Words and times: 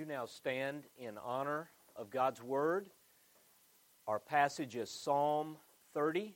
you 0.00 0.06
now 0.06 0.24
stand 0.24 0.84
in 0.96 1.18
honor 1.18 1.68
of 1.94 2.08
God's 2.08 2.42
Word? 2.42 2.86
Our 4.06 4.18
passage 4.18 4.74
is 4.74 4.90
Psalm 4.90 5.58
30. 5.92 6.34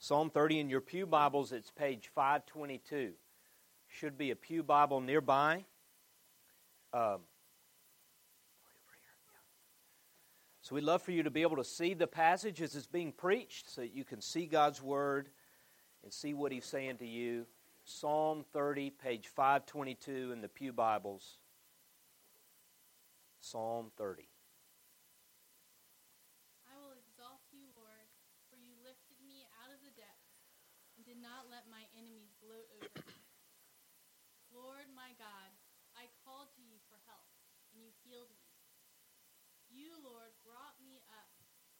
Psalm 0.00 0.30
30 0.30 0.58
in 0.58 0.68
your 0.68 0.80
Pew 0.80 1.06
Bibles, 1.06 1.52
it's 1.52 1.70
page 1.70 2.10
522. 2.12 3.12
Should 3.86 4.18
be 4.18 4.32
a 4.32 4.36
Pew 4.36 4.64
Bible 4.64 5.00
nearby. 5.00 5.64
Um, 6.92 7.18
so 10.62 10.74
we'd 10.74 10.82
love 10.82 11.00
for 11.00 11.12
you 11.12 11.22
to 11.22 11.30
be 11.30 11.42
able 11.42 11.58
to 11.58 11.64
see 11.64 11.94
the 11.94 12.08
passage 12.08 12.60
as 12.60 12.74
it's 12.74 12.88
being 12.88 13.12
preached 13.12 13.70
so 13.70 13.82
that 13.82 13.94
you 13.94 14.02
can 14.02 14.20
see 14.20 14.46
God's 14.46 14.82
Word 14.82 15.28
and 16.02 16.12
see 16.12 16.34
what 16.34 16.50
He's 16.50 16.66
saying 16.66 16.96
to 16.96 17.06
you. 17.06 17.46
Psalm 17.84 18.44
30, 18.52 18.90
page 18.90 19.28
522 19.28 20.32
in 20.32 20.40
the 20.40 20.48
Pew 20.48 20.72
Bibles. 20.72 21.38
Psalm 23.38 23.94
30. 23.94 24.26
I 26.66 26.74
will 26.76 26.92
exalt 26.98 27.46
you, 27.54 27.70
Lord, 27.78 28.10
for 28.50 28.58
you 28.58 28.74
lifted 28.82 29.22
me 29.22 29.46
out 29.62 29.70
of 29.70 29.78
the 29.80 29.94
depths 29.94 30.42
and 30.98 31.06
did 31.06 31.22
not 31.22 31.46
let 31.46 31.70
my 31.70 31.86
enemies 31.94 32.34
gloat 32.42 32.66
over 32.74 32.90
me. 32.90 33.14
Lord, 34.58 34.90
my 34.90 35.14
God, 35.14 35.54
I 35.94 36.10
called 36.26 36.50
to 36.58 36.62
you 36.66 36.82
for 36.90 36.98
help, 37.06 37.30
and 37.70 37.78
you 37.78 37.94
healed 38.02 38.34
me. 38.34 38.50
You, 39.70 39.94
Lord, 40.02 40.34
brought 40.42 40.80
me 40.82 40.98
up 41.06 41.30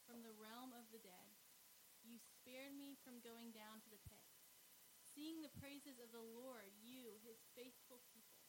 from 0.06 0.22
the 0.22 0.36
realm 0.38 0.70
of 0.76 0.86
the 0.94 1.02
dead. 1.02 1.30
You 2.06 2.22
spared 2.22 2.78
me 2.78 2.94
from 3.02 3.18
going 3.24 3.50
down 3.50 3.82
to 3.82 3.90
the 3.90 4.00
pit. 4.06 4.22
Sing 5.02 5.42
the 5.42 5.52
praises 5.58 5.98
of 5.98 6.14
the 6.14 6.22
Lord, 6.22 6.70
you, 6.78 7.18
his 7.26 7.42
faithful 7.58 7.98
people. 8.14 8.46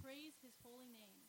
Praise 0.00 0.40
his 0.40 0.56
holy 0.64 0.88
name. 0.88 1.19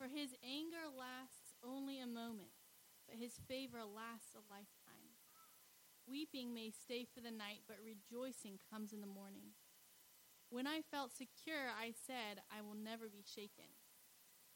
For 0.00 0.08
his 0.08 0.32
anger 0.40 0.88
lasts 0.88 1.52
only 1.60 2.00
a 2.00 2.06
moment, 2.06 2.56
but 3.04 3.20
his 3.20 3.36
favor 3.46 3.84
lasts 3.84 4.32
a 4.32 4.40
lifetime. 4.48 5.12
Weeping 6.08 6.54
may 6.54 6.72
stay 6.72 7.04
for 7.04 7.20
the 7.20 7.30
night, 7.30 7.68
but 7.68 7.84
rejoicing 7.84 8.56
comes 8.72 8.94
in 8.94 9.02
the 9.02 9.06
morning. 9.06 9.52
When 10.48 10.66
I 10.66 10.80
felt 10.90 11.12
secure, 11.12 11.68
I 11.68 11.92
said, 11.92 12.40
I 12.48 12.62
will 12.62 12.80
never 12.80 13.10
be 13.12 13.20
shaken. 13.22 13.76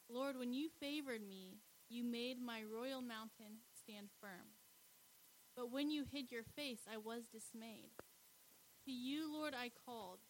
Lord, 0.09 0.39
when 0.39 0.55
you 0.55 0.70
favored 0.81 1.20
me, 1.20 1.61
you 1.91 2.05
made 2.05 2.41
my 2.41 2.62
royal 2.65 3.03
mountain 3.03 3.61
stand 3.77 4.09
firm. 4.22 4.56
But 5.55 5.70
when 5.70 5.91
you 5.91 6.06
hid 6.11 6.33
your 6.33 6.48
face, 6.56 6.89
I 6.91 6.97
was 6.97 7.28
dismayed. 7.28 7.92
To 8.87 8.91
you, 8.91 9.31
Lord, 9.31 9.53
I 9.53 9.70
called. 9.84 10.20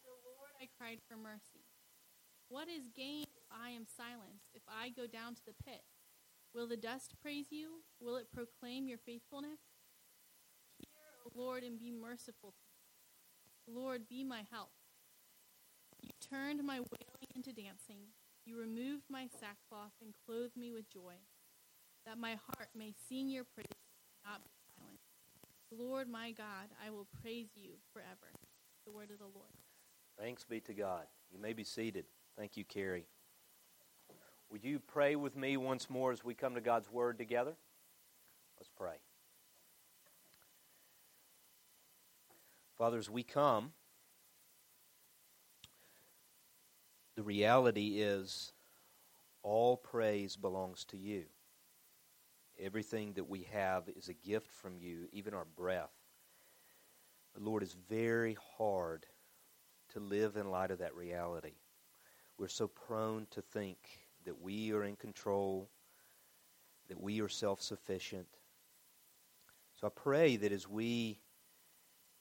To 0.00 0.08
the 0.08 0.16
Lord 0.24 0.50
I 0.56 0.72
cried 0.80 1.00
for 1.06 1.18
mercy. 1.18 1.68
What 2.48 2.68
is 2.68 2.88
gain 2.96 3.26
I 3.54 3.70
am 3.70 3.86
silenced, 3.86 4.50
if 4.54 4.62
I 4.68 4.90
go 4.90 5.06
down 5.06 5.34
to 5.36 5.42
the 5.46 5.54
pit? 5.64 5.82
Will 6.54 6.66
the 6.66 6.76
dust 6.76 7.14
praise 7.22 7.46
you? 7.50 7.82
Will 8.00 8.16
it 8.16 8.32
proclaim 8.32 8.86
your 8.88 8.98
faithfulness? 8.98 9.60
Hear, 10.78 10.88
O 11.26 11.30
Lord, 11.34 11.62
and 11.62 11.78
be 11.78 11.90
merciful. 11.90 12.54
Lord, 13.66 14.08
be 14.08 14.24
my 14.24 14.42
help. 14.50 14.70
You 16.02 16.10
turned 16.20 16.62
my 16.64 16.78
wailing 16.78 17.30
into 17.34 17.52
dancing. 17.52 18.12
You 18.44 18.58
removed 18.58 19.04
my 19.08 19.28
sackcloth 19.40 19.94
and 20.02 20.14
clothed 20.26 20.56
me 20.56 20.70
with 20.70 20.90
joy, 20.90 21.14
that 22.04 22.18
my 22.18 22.32
heart 22.32 22.68
may 22.76 22.92
sing 23.08 23.28
your 23.28 23.44
praise 23.44 23.66
and 23.70 24.32
not 24.32 24.44
be 24.44 24.50
silent. 24.76 25.00
Lord, 25.72 26.08
my 26.08 26.30
God, 26.32 26.68
I 26.84 26.90
will 26.90 27.06
praise 27.22 27.48
you 27.54 27.70
forever. 27.92 28.32
The 28.84 28.92
word 28.92 29.10
of 29.10 29.18
the 29.18 29.24
Lord. 29.24 29.56
Thanks 30.18 30.44
be 30.44 30.60
to 30.60 30.74
God. 30.74 31.06
You 31.32 31.40
may 31.40 31.54
be 31.54 31.64
seated. 31.64 32.04
Thank 32.36 32.56
you, 32.56 32.64
Carrie. 32.64 33.06
Would 34.54 34.62
you 34.62 34.78
pray 34.78 35.16
with 35.16 35.34
me 35.34 35.56
once 35.56 35.90
more 35.90 36.12
as 36.12 36.22
we 36.22 36.32
come 36.32 36.54
to 36.54 36.60
God's 36.60 36.88
Word 36.88 37.18
together? 37.18 37.54
Let's 38.56 38.70
pray. 38.78 38.94
Father, 42.78 42.98
as 42.98 43.10
we 43.10 43.24
come, 43.24 43.72
the 47.16 47.24
reality 47.24 48.00
is 48.00 48.52
all 49.42 49.76
praise 49.76 50.36
belongs 50.36 50.84
to 50.84 50.96
you. 50.96 51.24
Everything 52.56 53.14
that 53.14 53.28
we 53.28 53.48
have 53.52 53.88
is 53.96 54.08
a 54.08 54.14
gift 54.14 54.52
from 54.52 54.78
you, 54.78 55.08
even 55.10 55.34
our 55.34 55.46
breath. 55.56 55.90
But 57.32 57.42
Lord, 57.42 57.64
it's 57.64 57.76
very 57.90 58.36
hard 58.56 59.04
to 59.94 59.98
live 59.98 60.36
in 60.36 60.48
light 60.48 60.70
of 60.70 60.78
that 60.78 60.94
reality. 60.94 61.54
We're 62.38 62.46
so 62.46 62.68
prone 62.68 63.26
to 63.32 63.42
think 63.42 63.78
that 64.24 64.40
we 64.40 64.72
are 64.72 64.84
in 64.84 64.96
control, 64.96 65.68
that 66.88 67.00
we 67.00 67.20
are 67.20 67.28
self 67.28 67.60
sufficient. 67.60 68.26
So 69.80 69.86
I 69.86 69.90
pray 69.90 70.36
that 70.36 70.52
as 70.52 70.68
we 70.68 71.18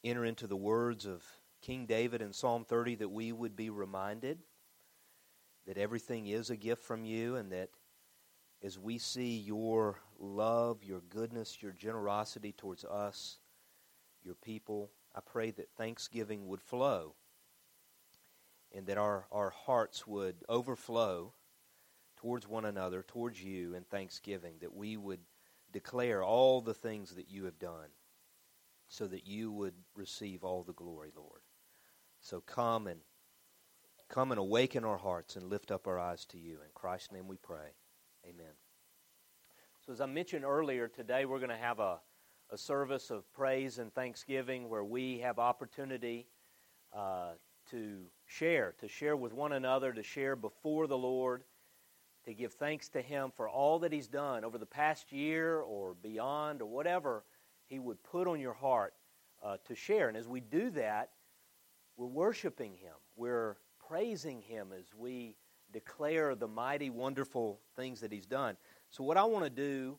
enter 0.03 0.25
into 0.25 0.47
the 0.47 0.55
words 0.57 1.05
of 1.05 1.23
King 1.61 1.85
David 1.85 2.21
in 2.21 2.33
Psalm 2.33 2.65
30, 2.65 2.95
that 2.95 3.09
we 3.09 3.31
would 3.31 3.55
be 3.55 3.69
reminded 3.69 4.39
that 5.65 5.77
everything 5.77 6.27
is 6.27 6.49
a 6.49 6.57
gift 6.57 6.83
from 6.83 7.05
you, 7.05 7.35
and 7.35 7.51
that 7.51 7.69
as 8.61 8.79
we 8.79 8.97
see 8.97 9.37
your 9.37 9.99
love, 10.19 10.83
your 10.83 11.01
goodness, 11.09 11.61
your 11.61 11.71
generosity 11.71 12.51
towards 12.51 12.83
us, 12.83 13.37
your 14.23 14.35
people, 14.35 14.89
I 15.15 15.19
pray 15.19 15.51
that 15.51 15.69
thanksgiving 15.77 16.47
would 16.47 16.61
flow 16.61 17.15
and 18.73 18.87
that 18.87 18.97
our, 18.97 19.27
our 19.31 19.51
hearts 19.51 20.07
would 20.07 20.35
overflow 20.49 21.33
towards 22.23 22.47
one 22.47 22.63
another, 22.63 23.03
towards 23.05 23.43
you 23.43 23.75
in 23.75 23.83
thanksgiving, 23.83 24.53
that 24.61 24.73
we 24.73 24.95
would 24.95 25.19
declare 25.73 26.23
all 26.23 26.61
the 26.61 26.73
things 26.73 27.15
that 27.15 27.29
you 27.29 27.43
have 27.43 27.59
done 27.59 27.89
so 28.87 29.05
that 29.07 29.27
you 29.27 29.51
would 29.51 29.73
receive 29.93 30.41
all 30.41 30.63
the 30.63 30.71
glory, 30.71 31.11
Lord. 31.13 31.41
So 32.21 32.39
come 32.39 32.87
and 32.87 33.01
come 34.07 34.31
and 34.31 34.39
awaken 34.39 34.85
our 34.85 34.97
hearts 34.97 35.35
and 35.35 35.49
lift 35.49 35.69
up 35.69 35.85
our 35.85 35.99
eyes 35.99 36.23
to 36.27 36.37
you. 36.37 36.53
In 36.53 36.69
Christ's 36.73 37.11
name 37.11 37.27
we 37.27 37.35
pray. 37.35 37.75
Amen. 38.25 38.53
So 39.85 39.91
as 39.91 39.99
I 39.99 40.05
mentioned 40.05 40.45
earlier, 40.45 40.87
today 40.87 41.25
we're 41.25 41.39
going 41.39 41.49
to 41.49 41.57
have 41.57 41.79
a, 41.79 41.99
a 42.51 42.57
service 42.57 43.09
of 43.09 43.29
praise 43.33 43.79
and 43.79 43.93
thanksgiving 43.93 44.69
where 44.69 44.85
we 44.85 45.19
have 45.19 45.39
opportunity 45.39 46.27
uh, 46.95 47.31
to 47.71 48.05
share, 48.25 48.75
to 48.79 48.87
share 48.87 49.17
with 49.17 49.33
one 49.33 49.51
another, 49.51 49.91
to 49.91 50.03
share 50.03 50.37
before 50.37 50.87
the 50.87 50.97
Lord, 50.97 51.43
to 52.25 52.33
give 52.33 52.53
thanks 52.53 52.89
to 52.89 53.01
Him 53.01 53.31
for 53.35 53.47
all 53.47 53.79
that 53.79 53.91
He's 53.91 54.07
done 54.07 54.43
over 54.43 54.57
the 54.57 54.65
past 54.65 55.11
year 55.11 55.59
or 55.59 55.95
beyond 56.01 56.61
or 56.61 56.65
whatever 56.65 57.23
He 57.67 57.79
would 57.79 58.01
put 58.03 58.27
on 58.27 58.39
your 58.39 58.53
heart 58.53 58.93
uh, 59.43 59.57
to 59.65 59.75
share. 59.75 60.07
And 60.07 60.17
as 60.17 60.27
we 60.27 60.39
do 60.39 60.69
that, 60.71 61.11
we're 61.97 62.07
worshiping 62.07 62.73
Him. 62.75 62.95
We're 63.15 63.57
praising 63.87 64.41
Him 64.41 64.69
as 64.77 64.85
we 64.97 65.35
declare 65.71 66.35
the 66.35 66.47
mighty, 66.47 66.89
wonderful 66.89 67.59
things 67.75 67.99
that 68.01 68.11
He's 68.11 68.25
done. 68.25 68.55
So, 68.89 69.03
what 69.03 69.17
I 69.17 69.23
want 69.23 69.43
to 69.43 69.49
do 69.49 69.97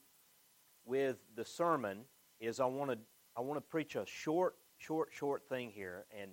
with 0.84 1.18
the 1.36 1.44
sermon 1.44 2.04
is 2.41 2.60
I 2.60 2.66
want 2.66 2.91
to 2.91 2.98
I 3.36 3.41
want 3.41 3.56
to 3.56 3.60
preach 3.60 3.96
a 3.96 4.04
short, 4.06 4.54
short, 4.78 5.08
short 5.12 5.48
thing 5.48 5.70
here, 5.70 6.06
and 6.20 6.30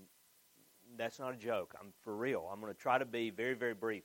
that's 0.97 1.19
not 1.19 1.33
a 1.33 1.37
joke. 1.37 1.73
I'm 1.79 1.93
for 2.01 2.15
real. 2.15 2.47
I'm 2.51 2.61
going 2.61 2.71
to 2.71 2.79
try 2.79 2.97
to 2.97 3.05
be 3.05 3.31
very, 3.31 3.55
very 3.55 3.73
brief. 3.73 4.03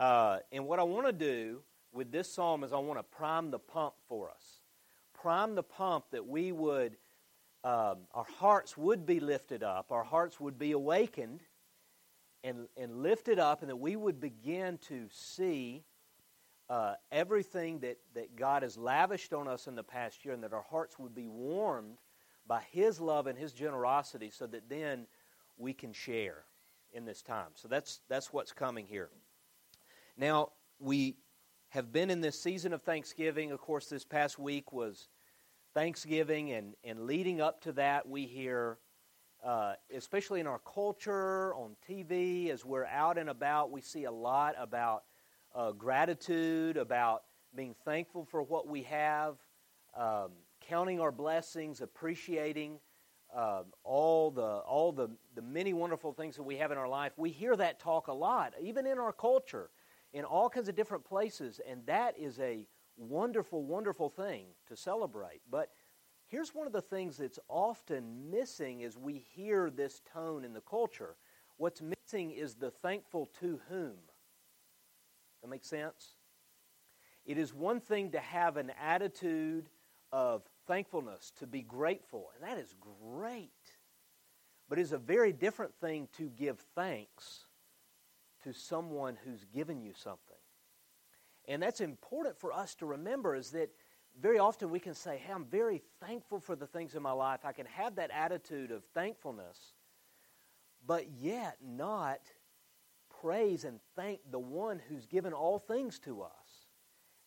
Uh, 0.00 0.38
and 0.52 0.66
what 0.66 0.78
I 0.78 0.84
want 0.84 1.06
to 1.06 1.12
do 1.12 1.60
with 1.92 2.12
this 2.12 2.32
psalm 2.32 2.62
is 2.62 2.72
I 2.72 2.78
want 2.78 2.98
to 2.98 3.02
prime 3.02 3.50
the 3.50 3.58
pump 3.58 3.94
for 4.08 4.30
us. 4.30 4.60
Prime 5.12 5.54
the 5.54 5.62
pump 5.62 6.04
that 6.12 6.26
we 6.26 6.52
would, 6.52 6.96
um, 7.64 7.98
our 8.14 8.26
hearts 8.38 8.76
would 8.76 9.04
be 9.04 9.18
lifted 9.18 9.62
up, 9.62 9.90
our 9.90 10.04
hearts 10.04 10.38
would 10.38 10.58
be 10.58 10.72
awakened 10.72 11.40
and, 12.44 12.68
and 12.76 13.02
lifted 13.02 13.40
up, 13.40 13.62
and 13.62 13.70
that 13.70 13.76
we 13.76 13.96
would 13.96 14.20
begin 14.20 14.78
to 14.78 15.08
see 15.10 15.82
uh, 16.70 16.94
everything 17.10 17.80
that, 17.80 17.98
that 18.14 18.36
God 18.36 18.62
has 18.62 18.76
lavished 18.76 19.32
on 19.32 19.48
us 19.48 19.66
in 19.66 19.74
the 19.74 19.82
past 19.82 20.24
year, 20.24 20.34
and 20.34 20.44
that 20.44 20.52
our 20.52 20.64
hearts 20.70 20.98
would 20.98 21.14
be 21.14 21.26
warmed 21.26 21.98
by 22.46 22.62
His 22.70 23.00
love 23.00 23.26
and 23.26 23.36
His 23.36 23.52
generosity, 23.52 24.30
so 24.30 24.46
that 24.46 24.68
then 24.68 25.06
we 25.56 25.72
can 25.72 25.92
share 25.92 26.44
in 26.92 27.04
this 27.04 27.22
time. 27.22 27.48
So 27.54 27.66
that's 27.66 28.00
that's 28.08 28.32
what's 28.32 28.52
coming 28.52 28.86
here. 28.86 29.10
Now, 30.18 30.50
we 30.80 31.14
have 31.68 31.92
been 31.92 32.10
in 32.10 32.20
this 32.20 32.40
season 32.40 32.72
of 32.72 32.82
Thanksgiving. 32.82 33.52
Of 33.52 33.60
course, 33.60 33.86
this 33.86 34.04
past 34.04 34.36
week 34.36 34.72
was 34.72 35.08
Thanksgiving, 35.74 36.50
and, 36.50 36.74
and 36.82 37.06
leading 37.06 37.40
up 37.40 37.60
to 37.62 37.72
that, 37.74 38.08
we 38.08 38.26
hear, 38.26 38.78
uh, 39.44 39.74
especially 39.94 40.40
in 40.40 40.48
our 40.48 40.58
culture, 40.58 41.54
on 41.54 41.76
TV, 41.88 42.50
as 42.50 42.64
we're 42.64 42.86
out 42.86 43.16
and 43.16 43.30
about, 43.30 43.70
we 43.70 43.80
see 43.80 44.04
a 44.04 44.10
lot 44.10 44.56
about 44.58 45.04
uh, 45.54 45.70
gratitude, 45.70 46.76
about 46.76 47.22
being 47.54 47.76
thankful 47.84 48.24
for 48.24 48.42
what 48.42 48.66
we 48.66 48.82
have, 48.82 49.36
um, 49.96 50.32
counting 50.68 50.98
our 50.98 51.12
blessings, 51.12 51.80
appreciating 51.80 52.80
uh, 53.32 53.62
all 53.84 54.32
the 54.32 54.42
all 54.42 54.90
the, 54.90 55.10
the 55.36 55.42
many 55.42 55.74
wonderful 55.74 56.12
things 56.12 56.34
that 56.34 56.42
we 56.42 56.56
have 56.56 56.72
in 56.72 56.78
our 56.78 56.88
life. 56.88 57.12
We 57.16 57.30
hear 57.30 57.54
that 57.54 57.78
talk 57.78 58.08
a 58.08 58.12
lot, 58.12 58.54
even 58.60 58.84
in 58.84 58.98
our 58.98 59.12
culture. 59.12 59.70
In 60.12 60.24
all 60.24 60.48
kinds 60.48 60.68
of 60.68 60.76
different 60.76 61.04
places, 61.04 61.60
and 61.68 61.84
that 61.86 62.18
is 62.18 62.38
a 62.40 62.66
wonderful, 62.96 63.62
wonderful 63.62 64.08
thing 64.08 64.46
to 64.68 64.76
celebrate. 64.76 65.40
But 65.50 65.70
here's 66.26 66.54
one 66.54 66.66
of 66.66 66.72
the 66.72 66.82
things 66.82 67.16
that's 67.16 67.38
often 67.48 68.30
missing 68.30 68.82
as 68.82 68.96
we 68.96 69.24
hear 69.34 69.70
this 69.70 70.00
tone 70.12 70.44
in 70.44 70.52
the 70.52 70.60
culture. 70.60 71.16
What's 71.56 71.82
missing 71.82 72.30
is 72.30 72.54
the 72.54 72.70
thankful 72.70 73.28
to 73.40 73.60
whom. 73.68 73.94
That 75.42 75.48
makes 75.48 75.68
sense? 75.68 76.14
It 77.24 77.38
is 77.38 77.52
one 77.52 77.80
thing 77.80 78.10
to 78.12 78.20
have 78.20 78.56
an 78.56 78.72
attitude 78.80 79.68
of 80.10 80.42
thankfulness, 80.66 81.32
to 81.38 81.46
be 81.46 81.62
grateful, 81.62 82.30
and 82.34 82.48
that 82.48 82.58
is 82.58 82.74
great. 82.80 83.50
But 84.68 84.78
it's 84.78 84.92
a 84.92 84.98
very 84.98 85.32
different 85.32 85.74
thing 85.74 86.08
to 86.16 86.30
give 86.30 86.58
thanks 86.74 87.44
to 88.48 88.58
someone 88.58 89.16
who's 89.24 89.44
given 89.54 89.82
you 89.82 89.92
something. 89.94 90.36
And 91.46 91.62
that's 91.62 91.80
important 91.80 92.36
for 92.38 92.52
us 92.52 92.74
to 92.76 92.86
remember 92.86 93.34
is 93.34 93.50
that 93.50 93.70
very 94.20 94.38
often 94.38 94.70
we 94.70 94.80
can 94.80 94.94
say, 94.94 95.18
hey, 95.18 95.32
I'm 95.32 95.44
very 95.44 95.82
thankful 96.04 96.40
for 96.40 96.56
the 96.56 96.66
things 96.66 96.94
in 96.94 97.02
my 97.02 97.12
life. 97.12 97.40
I 97.44 97.52
can 97.52 97.66
have 97.66 97.96
that 97.96 98.10
attitude 98.10 98.70
of 98.70 98.82
thankfulness, 98.94 99.58
but 100.86 101.06
yet 101.20 101.58
not 101.64 102.20
praise 103.20 103.64
and 103.64 103.80
thank 103.96 104.20
the 104.30 104.38
one 104.38 104.80
who's 104.88 105.06
given 105.06 105.32
all 105.32 105.58
things 105.58 105.98
to 106.00 106.22
us. 106.22 106.66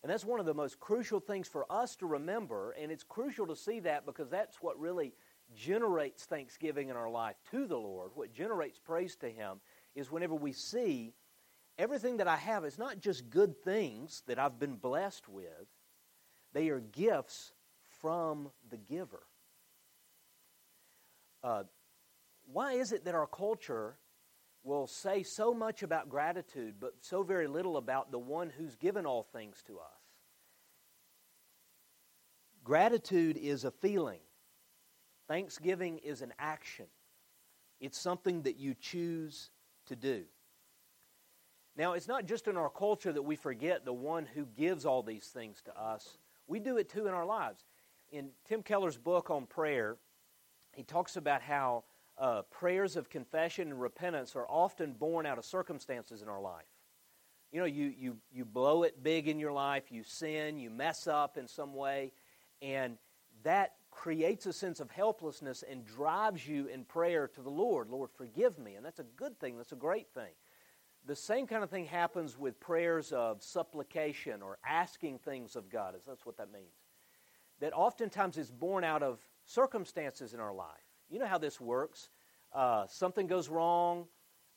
And 0.02 0.10
that's 0.10 0.24
one 0.24 0.40
of 0.40 0.46
the 0.46 0.54
most 0.54 0.80
crucial 0.80 1.20
things 1.20 1.46
for 1.46 1.64
us 1.70 1.94
to 1.96 2.06
remember, 2.06 2.72
and 2.72 2.90
it's 2.90 3.04
crucial 3.04 3.46
to 3.46 3.56
see 3.56 3.80
that 3.80 4.04
because 4.04 4.28
that's 4.28 4.56
what 4.60 4.78
really 4.78 5.12
generates 5.54 6.24
thanksgiving 6.24 6.88
in 6.88 6.96
our 6.96 7.10
life 7.10 7.36
to 7.50 7.66
the 7.66 7.76
Lord. 7.76 8.10
What 8.14 8.32
generates 8.32 8.78
praise 8.78 9.16
to 9.16 9.28
Him 9.28 9.60
is 9.94 10.10
whenever 10.10 10.34
we 10.34 10.52
see 10.52 11.14
everything 11.78 12.18
that 12.18 12.28
I 12.28 12.36
have 12.36 12.64
is 12.64 12.78
not 12.78 13.00
just 13.00 13.30
good 13.30 13.62
things 13.62 14.22
that 14.26 14.38
I've 14.38 14.58
been 14.58 14.76
blessed 14.76 15.28
with, 15.28 15.68
they 16.52 16.68
are 16.68 16.80
gifts 16.80 17.52
from 18.00 18.50
the 18.70 18.76
giver. 18.76 19.22
Uh, 21.42 21.64
why 22.52 22.72
is 22.72 22.92
it 22.92 23.04
that 23.04 23.14
our 23.14 23.26
culture 23.26 23.96
will 24.62 24.86
say 24.86 25.22
so 25.22 25.52
much 25.52 25.82
about 25.82 26.08
gratitude, 26.08 26.74
but 26.78 26.94
so 27.00 27.22
very 27.22 27.48
little 27.48 27.76
about 27.76 28.12
the 28.12 28.18
one 28.18 28.50
who's 28.50 28.76
given 28.76 29.06
all 29.06 29.22
things 29.22 29.62
to 29.66 29.78
us? 29.78 30.02
Gratitude 32.62 33.36
is 33.36 33.64
a 33.64 33.72
feeling, 33.72 34.20
thanksgiving 35.26 35.98
is 35.98 36.22
an 36.22 36.32
action. 36.38 36.86
It's 37.80 37.98
something 37.98 38.42
that 38.42 38.56
you 38.56 38.74
choose 38.78 39.50
to 39.86 39.96
do. 39.96 40.24
Now, 41.76 41.94
it's 41.94 42.08
not 42.08 42.26
just 42.26 42.48
in 42.48 42.56
our 42.56 42.68
culture 42.68 43.12
that 43.12 43.22
we 43.22 43.36
forget 43.36 43.84
the 43.84 43.92
one 43.92 44.26
who 44.26 44.44
gives 44.44 44.84
all 44.84 45.02
these 45.02 45.26
things 45.26 45.62
to 45.62 45.80
us, 45.80 46.18
we 46.46 46.58
do 46.58 46.76
it 46.76 46.88
too 46.90 47.06
in 47.06 47.14
our 47.14 47.24
lives. 47.24 47.64
In 48.10 48.30
Tim 48.46 48.62
Keller's 48.62 48.98
book 48.98 49.30
on 49.30 49.46
prayer, 49.46 49.96
he 50.74 50.82
talks 50.82 51.16
about 51.16 51.40
how 51.40 51.84
uh, 52.18 52.42
prayers 52.50 52.96
of 52.96 53.08
confession 53.08 53.68
and 53.70 53.80
repentance 53.80 54.36
are 54.36 54.46
often 54.48 54.92
born 54.92 55.24
out 55.24 55.38
of 55.38 55.44
circumstances 55.44 56.20
in 56.20 56.28
our 56.28 56.40
life. 56.40 56.66
You 57.52 57.60
know, 57.60 57.66
you, 57.66 57.92
you, 57.98 58.16
you 58.30 58.44
blow 58.44 58.82
it 58.82 59.02
big 59.02 59.28
in 59.28 59.38
your 59.38 59.52
life, 59.52 59.90
you 59.90 60.02
sin, 60.04 60.58
you 60.58 60.70
mess 60.70 61.06
up 61.06 61.36
in 61.36 61.48
some 61.48 61.74
way, 61.74 62.12
and 62.60 62.96
that 63.44 63.72
creates 63.92 64.46
a 64.46 64.52
sense 64.52 64.80
of 64.80 64.90
helplessness 64.90 65.62
and 65.70 65.84
drives 65.84 66.48
you 66.48 66.66
in 66.66 66.84
prayer 66.84 67.28
to 67.28 67.42
the 67.42 67.50
Lord. 67.50 67.90
Lord, 67.90 68.10
forgive 68.16 68.58
me. 68.58 68.74
And 68.74 68.84
that's 68.84 68.98
a 68.98 69.04
good 69.04 69.38
thing, 69.38 69.56
that's 69.56 69.72
a 69.72 69.76
great 69.76 70.08
thing. 70.12 70.32
The 71.06 71.14
same 71.14 71.46
kind 71.46 71.62
of 71.62 71.70
thing 71.70 71.86
happens 71.86 72.38
with 72.38 72.58
prayers 72.58 73.12
of 73.12 73.42
supplication 73.42 74.40
or 74.40 74.58
asking 74.66 75.18
things 75.18 75.56
of 75.56 75.68
God, 75.68 75.94
as 75.94 76.02
that's 76.06 76.24
what 76.24 76.38
that 76.38 76.52
means. 76.52 76.74
That 77.60 77.72
oftentimes 77.74 78.38
is 78.38 78.50
born 78.50 78.82
out 78.82 79.02
of 79.02 79.20
circumstances 79.44 80.32
in 80.32 80.40
our 80.40 80.54
life. 80.54 80.68
You 81.10 81.18
know 81.18 81.26
how 81.26 81.38
this 81.38 81.60
works. 81.60 82.08
Uh, 82.52 82.86
something 82.88 83.26
goes 83.26 83.48
wrong, 83.48 84.06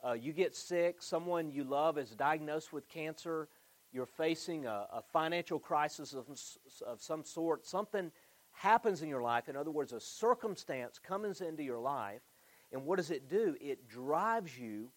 uh, 0.05 0.13
you 0.13 0.33
get 0.33 0.55
sick, 0.55 1.01
someone 1.01 1.49
you 1.49 1.63
love 1.63 1.97
is 1.97 2.11
diagnosed 2.11 2.71
with 2.71 2.87
cancer, 2.87 3.47
you're 3.91 4.05
facing 4.05 4.65
a, 4.65 4.87
a 4.91 5.01
financial 5.01 5.57
crisis 5.57 6.13
of, 6.13 6.25
of 6.85 7.01
some 7.01 7.23
sort, 7.23 7.65
something 7.65 8.11
happens 8.55 9.01
in 9.01 9.09
your 9.09 9.21
life. 9.21 9.47
In 9.49 9.55
other 9.55 9.71
words, 9.71 9.93
a 9.93 9.99
circumstance 9.99 10.99
comes 10.99 11.41
into 11.41 11.63
your 11.63 11.79
life, 11.79 12.21
and 12.71 12.85
what 12.85 12.97
does 12.97 13.11
it 13.11 13.29
do? 13.29 13.55
It 13.61 13.87
drives 13.87 14.57
you 14.57 14.89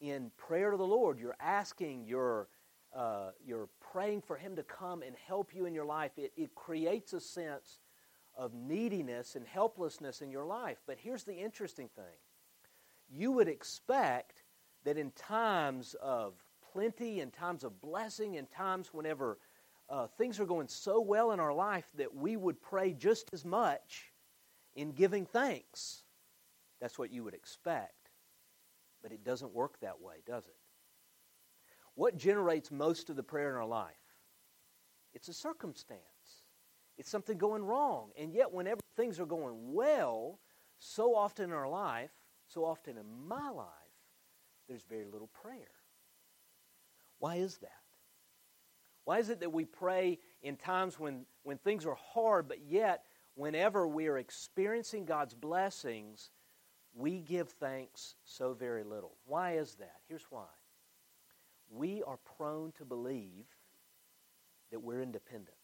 in 0.00 0.30
prayer 0.36 0.70
to 0.70 0.76
the 0.76 0.86
Lord. 0.86 1.18
You're 1.18 1.36
asking, 1.40 2.04
you're, 2.06 2.48
uh, 2.94 3.30
you're 3.44 3.68
praying 3.92 4.22
for 4.22 4.36
Him 4.36 4.56
to 4.56 4.62
come 4.62 5.02
and 5.02 5.14
help 5.26 5.54
you 5.54 5.66
in 5.66 5.74
your 5.74 5.84
life. 5.84 6.12
It, 6.16 6.32
it 6.36 6.54
creates 6.54 7.12
a 7.12 7.20
sense 7.20 7.80
of 8.36 8.54
neediness 8.54 9.36
and 9.36 9.46
helplessness 9.46 10.22
in 10.22 10.30
your 10.30 10.46
life. 10.46 10.78
But 10.86 10.98
here's 10.98 11.24
the 11.24 11.34
interesting 11.34 11.88
thing 11.94 12.14
you 13.10 13.32
would 13.32 13.48
expect 13.48 14.42
that 14.84 14.96
in 14.96 15.10
times 15.12 15.94
of 16.00 16.34
plenty, 16.72 17.20
in 17.20 17.30
times 17.30 17.62
of 17.62 17.80
blessing, 17.80 18.36
in 18.36 18.46
times 18.46 18.88
whenever 18.92 19.38
uh, 19.92 20.06
things 20.16 20.40
are 20.40 20.46
going 20.46 20.68
so 20.68 21.00
well 21.00 21.32
in 21.32 21.38
our 21.38 21.52
life 21.52 21.84
that 21.96 22.14
we 22.14 22.34
would 22.36 22.62
pray 22.62 22.94
just 22.94 23.28
as 23.34 23.44
much 23.44 24.10
in 24.74 24.92
giving 24.92 25.26
thanks. 25.26 26.04
That's 26.80 26.98
what 26.98 27.12
you 27.12 27.22
would 27.24 27.34
expect. 27.34 28.10
But 29.02 29.12
it 29.12 29.22
doesn't 29.22 29.52
work 29.52 29.78
that 29.80 30.00
way, 30.00 30.16
does 30.26 30.46
it? 30.46 30.56
What 31.94 32.16
generates 32.16 32.70
most 32.70 33.10
of 33.10 33.16
the 33.16 33.22
prayer 33.22 33.50
in 33.50 33.56
our 33.56 33.66
life? 33.66 33.92
It's 35.12 35.28
a 35.28 35.34
circumstance. 35.34 36.00
It's 36.96 37.10
something 37.10 37.36
going 37.36 37.62
wrong. 37.62 38.12
And 38.18 38.32
yet, 38.32 38.50
whenever 38.50 38.80
things 38.96 39.20
are 39.20 39.26
going 39.26 39.74
well, 39.74 40.40
so 40.78 41.14
often 41.14 41.46
in 41.46 41.52
our 41.52 41.68
life, 41.68 42.12
so 42.46 42.64
often 42.64 42.96
in 42.96 43.04
my 43.28 43.50
life, 43.50 43.66
there's 44.68 44.84
very 44.84 45.04
little 45.04 45.28
prayer. 45.28 45.74
Why 47.18 47.36
is 47.36 47.58
that? 47.58 47.81
Why 49.04 49.18
is 49.18 49.30
it 49.30 49.40
that 49.40 49.52
we 49.52 49.64
pray 49.64 50.18
in 50.42 50.56
times 50.56 50.98
when, 50.98 51.24
when 51.42 51.58
things 51.58 51.86
are 51.86 51.96
hard, 52.14 52.48
but 52.48 52.60
yet, 52.68 53.04
whenever 53.34 53.86
we 53.86 54.06
are 54.06 54.18
experiencing 54.18 55.04
God's 55.04 55.34
blessings, 55.34 56.30
we 56.94 57.20
give 57.20 57.48
thanks 57.48 58.14
so 58.24 58.52
very 58.52 58.84
little? 58.84 59.16
Why 59.26 59.52
is 59.56 59.74
that? 59.76 59.96
Here's 60.08 60.26
why. 60.30 60.46
We 61.68 62.02
are 62.02 62.18
prone 62.36 62.72
to 62.72 62.84
believe 62.84 63.46
that 64.70 64.80
we're 64.80 65.02
independent, 65.02 65.56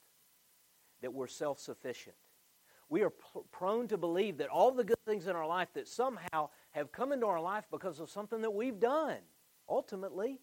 that 1.03 1.13
we're 1.13 1.27
self 1.27 1.61
sufficient. 1.61 2.17
We 2.89 3.03
are 3.03 3.11
pr- 3.11 3.41
prone 3.53 3.87
to 3.89 3.99
believe 3.99 4.39
that 4.39 4.49
all 4.49 4.71
the 4.71 4.85
good 4.85 5.05
things 5.07 5.27
in 5.27 5.37
our 5.37 5.47
life 5.47 5.69
that 5.75 5.87
somehow 5.87 6.49
have 6.71 6.91
come 6.91 7.13
into 7.13 7.27
our 7.27 7.41
life 7.41 7.67
because 7.71 8.01
of 8.01 8.11
something 8.11 8.41
that 8.41 8.51
we've 8.51 8.81
done. 8.81 9.19
Ultimately, 9.69 10.41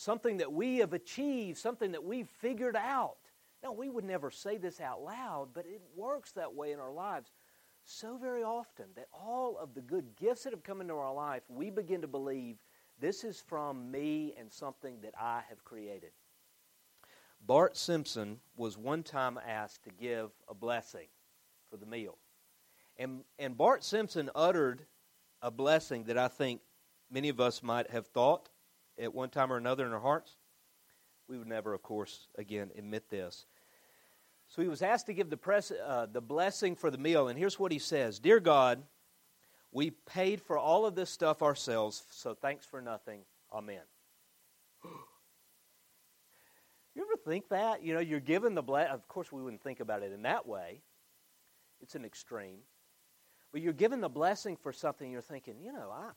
something 0.00 0.38
that 0.38 0.52
we 0.52 0.78
have 0.78 0.92
achieved, 0.92 1.58
something 1.58 1.92
that 1.92 2.04
we've 2.04 2.28
figured 2.28 2.76
out. 2.76 3.16
Now, 3.62 3.72
we 3.72 3.88
would 3.88 4.04
never 4.04 4.30
say 4.30 4.56
this 4.56 4.80
out 4.80 5.02
loud, 5.02 5.48
but 5.52 5.66
it 5.66 5.82
works 5.96 6.32
that 6.32 6.54
way 6.54 6.72
in 6.72 6.78
our 6.78 6.92
lives 6.92 7.32
so 7.84 8.18
very 8.18 8.42
often 8.42 8.84
that 8.96 9.08
all 9.12 9.56
of 9.58 9.74
the 9.74 9.80
good 9.80 10.14
gifts 10.16 10.44
that 10.44 10.52
have 10.52 10.62
come 10.62 10.80
into 10.80 10.94
our 10.94 11.12
life, 11.12 11.42
we 11.48 11.70
begin 11.70 12.02
to 12.02 12.06
believe 12.06 12.58
this 13.00 13.24
is 13.24 13.40
from 13.40 13.90
me 13.90 14.34
and 14.38 14.52
something 14.52 15.00
that 15.02 15.14
I 15.18 15.40
have 15.48 15.64
created. 15.64 16.10
Bart 17.46 17.76
Simpson 17.76 18.40
was 18.56 18.76
one 18.76 19.02
time 19.02 19.38
asked 19.46 19.84
to 19.84 19.90
give 19.90 20.30
a 20.48 20.54
blessing 20.54 21.06
for 21.70 21.76
the 21.76 21.86
meal. 21.86 22.18
And, 22.98 23.22
and 23.38 23.56
Bart 23.56 23.84
Simpson 23.84 24.28
uttered 24.34 24.84
a 25.40 25.50
blessing 25.50 26.04
that 26.04 26.18
I 26.18 26.28
think 26.28 26.60
many 27.10 27.28
of 27.28 27.40
us 27.40 27.62
might 27.62 27.90
have 27.90 28.08
thought 28.08 28.50
at 29.00 29.14
one 29.14 29.30
time 29.30 29.52
or 29.52 29.56
another 29.56 29.86
in 29.86 29.92
our 29.92 30.00
hearts? 30.00 30.36
We 31.28 31.38
would 31.38 31.48
never, 31.48 31.74
of 31.74 31.82
course, 31.82 32.28
again, 32.36 32.70
admit 32.76 33.10
this. 33.10 33.46
So 34.48 34.62
he 34.62 34.68
was 34.68 34.80
asked 34.80 35.06
to 35.06 35.14
give 35.14 35.28
the, 35.28 35.36
press, 35.36 35.70
uh, 35.70 36.06
the 36.10 36.22
blessing 36.22 36.74
for 36.74 36.90
the 36.90 36.98
meal, 36.98 37.28
and 37.28 37.38
here's 37.38 37.58
what 37.58 37.70
he 37.70 37.78
says 37.78 38.18
Dear 38.18 38.40
God, 38.40 38.82
we 39.70 39.90
paid 39.90 40.40
for 40.40 40.56
all 40.56 40.86
of 40.86 40.94
this 40.94 41.10
stuff 41.10 41.42
ourselves, 41.42 42.02
so 42.10 42.34
thanks 42.34 42.64
for 42.64 42.80
nothing. 42.80 43.20
Amen. 43.52 43.82
you 46.94 47.02
ever 47.02 47.16
think 47.26 47.50
that? 47.50 47.82
You 47.82 47.92
know, 47.94 48.00
you're 48.00 48.20
given 48.20 48.54
the 48.54 48.62
blessing. 48.62 48.92
Of 48.92 49.06
course, 49.06 49.30
we 49.30 49.42
wouldn't 49.42 49.62
think 49.62 49.80
about 49.80 50.02
it 50.02 50.12
in 50.12 50.22
that 50.22 50.46
way, 50.46 50.80
it's 51.80 51.94
an 51.94 52.04
extreme. 52.04 52.60
But 53.52 53.62
you're 53.62 53.72
given 53.72 54.00
the 54.00 54.10
blessing 54.10 54.56
for 54.56 54.72
something, 54.72 55.10
you're 55.10 55.22
thinking, 55.22 55.56
you 55.62 55.72
know, 55.72 55.90
I, 55.90 56.10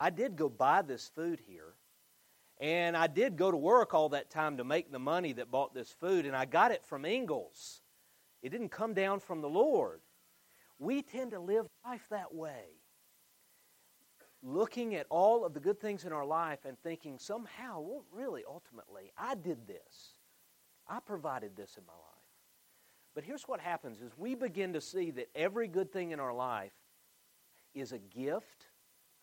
I 0.00 0.10
did 0.10 0.36
go 0.36 0.48
buy 0.48 0.82
this 0.82 1.08
food 1.08 1.40
here. 1.46 1.74
And 2.60 2.96
I 2.96 3.08
did 3.08 3.36
go 3.36 3.50
to 3.50 3.56
work 3.56 3.94
all 3.94 4.10
that 4.10 4.30
time 4.30 4.58
to 4.58 4.64
make 4.64 4.92
the 4.92 4.98
money 4.98 5.32
that 5.34 5.50
bought 5.50 5.74
this 5.74 5.90
food, 5.90 6.24
and 6.24 6.36
I 6.36 6.44
got 6.44 6.70
it 6.70 6.84
from 6.84 7.04
Ingles. 7.04 7.82
It 8.42 8.50
didn't 8.50 8.68
come 8.68 8.94
down 8.94 9.20
from 9.20 9.40
the 9.40 9.48
Lord. 9.48 10.00
We 10.78 11.02
tend 11.02 11.32
to 11.32 11.40
live 11.40 11.66
life 11.84 12.06
that 12.10 12.32
way. 12.34 12.64
looking 14.44 14.94
at 14.94 15.06
all 15.08 15.44
of 15.44 15.54
the 15.54 15.60
good 15.60 15.80
things 15.80 16.04
in 16.04 16.12
our 16.12 16.24
life 16.24 16.60
and 16.66 16.78
thinking 16.82 17.18
somehow, 17.18 17.80
well, 17.80 18.04
really, 18.12 18.42
ultimately, 18.46 19.10
I 19.16 19.34
did 19.34 19.66
this. 19.66 20.14
I 20.86 21.00
provided 21.00 21.56
this 21.56 21.76
in 21.78 21.86
my 21.86 21.94
life. 21.94 22.00
But 23.14 23.24
here's 23.24 23.44
what 23.44 23.60
happens 23.60 24.02
is 24.02 24.12
we 24.18 24.34
begin 24.34 24.74
to 24.74 24.80
see 24.80 25.10
that 25.12 25.30
every 25.34 25.66
good 25.66 25.90
thing 25.92 26.10
in 26.10 26.20
our 26.20 26.34
life 26.34 26.74
is 27.74 27.92
a 27.92 27.98
gift 27.98 28.66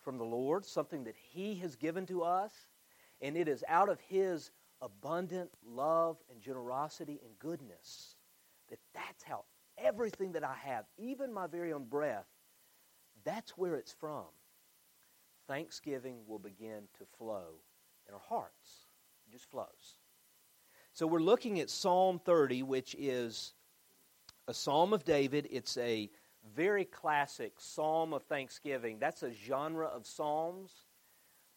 from 0.02 0.18
the 0.18 0.24
Lord, 0.24 0.66
something 0.66 1.04
that 1.06 1.16
He 1.16 1.56
has 1.56 1.76
given 1.76 2.06
to 2.08 2.24
us, 2.24 2.52
and 3.22 3.38
it 3.38 3.48
is 3.48 3.64
out 3.68 3.90
of 3.90 4.00
His 4.02 4.52
abundant 4.82 5.52
love 5.66 6.18
and 6.30 6.42
generosity 6.42 7.20
and 7.24 7.38
goodness 7.40 8.16
that 8.70 8.80
that's 8.94 9.24
how 9.24 9.44
everything 9.78 10.32
that 10.32 10.44
I 10.44 10.56
have, 10.64 10.86
even 10.98 11.34
my 11.34 11.48
very 11.48 11.74
own 11.74 11.86
breath, 11.86 12.26
that's 13.24 13.52
where 13.58 13.76
it's 13.76 13.94
from. 13.94 14.26
Thanksgiving 15.48 16.20
will 16.28 16.40
begin 16.40 16.84
to 16.98 17.06
flow 17.18 17.60
in 18.08 18.14
our 18.14 18.22
hearts. 18.28 18.88
It 19.28 19.34
just 19.34 19.50
flows. 19.50 19.98
So 20.94 21.08
we're 21.08 21.20
looking 21.20 21.60
at 21.60 21.70
Psalm 21.70 22.20
30, 22.20 22.64
which 22.64 22.96
is 22.98 23.54
a 24.48 24.54
psalm 24.54 24.94
of 24.94 25.04
David. 25.06 25.48
It's 25.52 25.78
a 25.78 26.10
very 26.56 26.86
classic 26.86 27.54
psalm 27.58 28.14
of 28.14 28.24
thanksgiving. 28.24 28.98
That's 29.00 29.24
a 29.24 29.32
genre 29.32 29.88
of 29.88 30.06
psalms. 30.06 30.86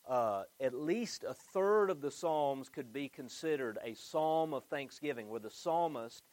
Uh, 0.07 0.45
at 0.61 0.75
least 0.75 1.25
a 1.25 1.33
third 1.33 1.88
of 1.88 2.00
the 2.03 2.11
psalms 2.11 2.69
could 2.69 2.93
be 2.93 3.09
considered 3.09 3.79
a 3.83 3.95
psalm 3.95 4.53
of 4.53 4.64
thanksgiving, 4.64 5.29
where 5.29 5.41
the 5.41 5.50
psalmist 5.50 6.25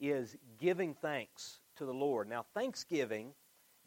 is 0.00 0.36
giving 0.58 0.94
thanks 0.94 1.60
to 1.76 1.84
the 1.84 1.94
Lord. 1.94 2.28
Now, 2.28 2.44
thanksgiving, 2.54 3.32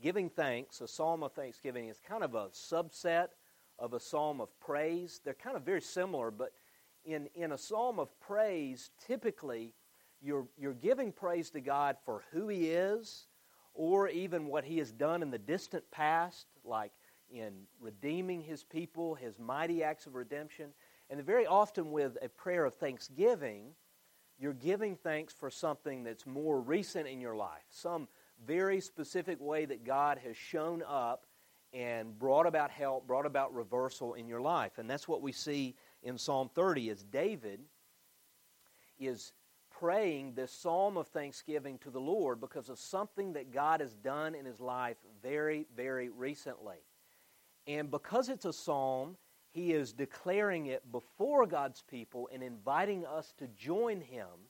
giving 0.02 0.30
thanks, 0.30 0.80
a 0.80 0.88
psalm 0.88 1.24
of 1.24 1.34
thanksgiving 1.34 1.90
is 1.90 2.00
kind 2.00 2.24
of 2.24 2.36
a 2.36 2.48
subset 2.48 3.30
of 3.80 3.94
a 3.94 4.00
psalm 4.00 4.40
of 4.40 4.58
praise. 4.60 5.20
They're 5.26 5.34
kind 5.34 5.58
of 5.58 5.64
very 5.64 5.82
similar, 5.82 6.32
but 6.32 6.54
in, 7.04 7.28
in 7.36 7.52
a 7.52 7.58
psalm 7.58 8.00
of 8.00 8.18
praise, 8.22 8.92
typically 9.06 9.74
you're, 10.22 10.48
you're 10.58 10.74
giving 10.74 11.12
praise 11.12 11.50
to 11.50 11.60
God 11.60 11.98
for 12.06 12.24
who 12.32 12.48
He 12.48 12.70
is 12.70 13.28
or 13.74 14.10
even 14.10 14.48
what 14.48 14.64
He 14.64 14.78
has 14.78 14.92
done 14.92 15.22
in 15.22 15.32
the 15.32 15.38
distant 15.38 15.90
past, 15.92 16.48
like 16.64 16.92
in 17.30 17.54
redeeming 17.80 18.42
His 18.42 18.64
people, 18.64 19.16
His 19.16 19.40
mighty 19.40 19.84
acts 19.84 20.06
of 20.06 20.16
redemption. 20.16 20.70
And 21.10 21.24
very 21.24 21.46
often, 21.46 21.92
with 21.92 22.18
a 22.22 22.30
prayer 22.30 22.66
of 22.66 22.76
thanksgiving, 22.76 23.76
you're 24.40 24.54
giving 24.54 24.96
thanks 24.96 25.34
for 25.34 25.50
something 25.50 26.04
that's 26.04 26.26
more 26.26 26.60
recent 26.60 27.08
in 27.08 27.22
your 27.22 27.36
life, 27.36 27.64
some 27.70 28.08
very 28.46 28.80
specific 28.82 29.40
way 29.40 29.66
that 29.66 29.86
God 29.86 30.20
has 30.24 30.36
shown 30.36 30.84
up 30.88 31.26
and 31.74 32.18
brought 32.18 32.46
about 32.46 32.70
help, 32.70 33.08
brought 33.08 33.26
about 33.26 33.54
reversal 33.54 34.14
in 34.14 34.28
your 34.28 34.42
life. 34.42 34.78
And 34.78 34.90
that's 34.90 35.08
what 35.08 35.22
we 35.22 35.32
see 35.32 35.76
in 36.04 36.18
Psalm 36.18 36.50
30 36.54 36.90
is 36.90 37.04
David 37.04 37.60
is 39.00 39.34
praying 39.84 40.34
this 40.34 40.54
psalm 40.54 40.96
of 40.96 41.10
thanksgiving 41.10 41.78
to 41.78 41.90
the 41.90 42.00
Lord 42.00 42.40
because 42.40 42.70
of 42.70 42.80
something 42.80 43.34
that 43.34 43.52
God 43.52 43.82
has 43.82 43.94
done 43.96 44.34
in 44.34 44.46
his 44.46 44.62
life 44.62 44.96
very, 45.22 45.66
very 45.76 46.08
recently. 46.08 46.78
And 47.68 47.92
because 47.92 48.30
it's 48.30 48.46
a 48.46 48.54
psalm, 48.54 49.18
he 49.52 49.74
is 49.74 49.92
declaring 49.92 50.68
it 50.68 50.90
before 50.90 51.46
God's 51.46 51.82
people 51.82 52.30
and 52.34 52.42
inviting 52.42 53.06
us 53.06 53.34
to 53.40 53.48
join 53.50 54.00
him 54.00 54.48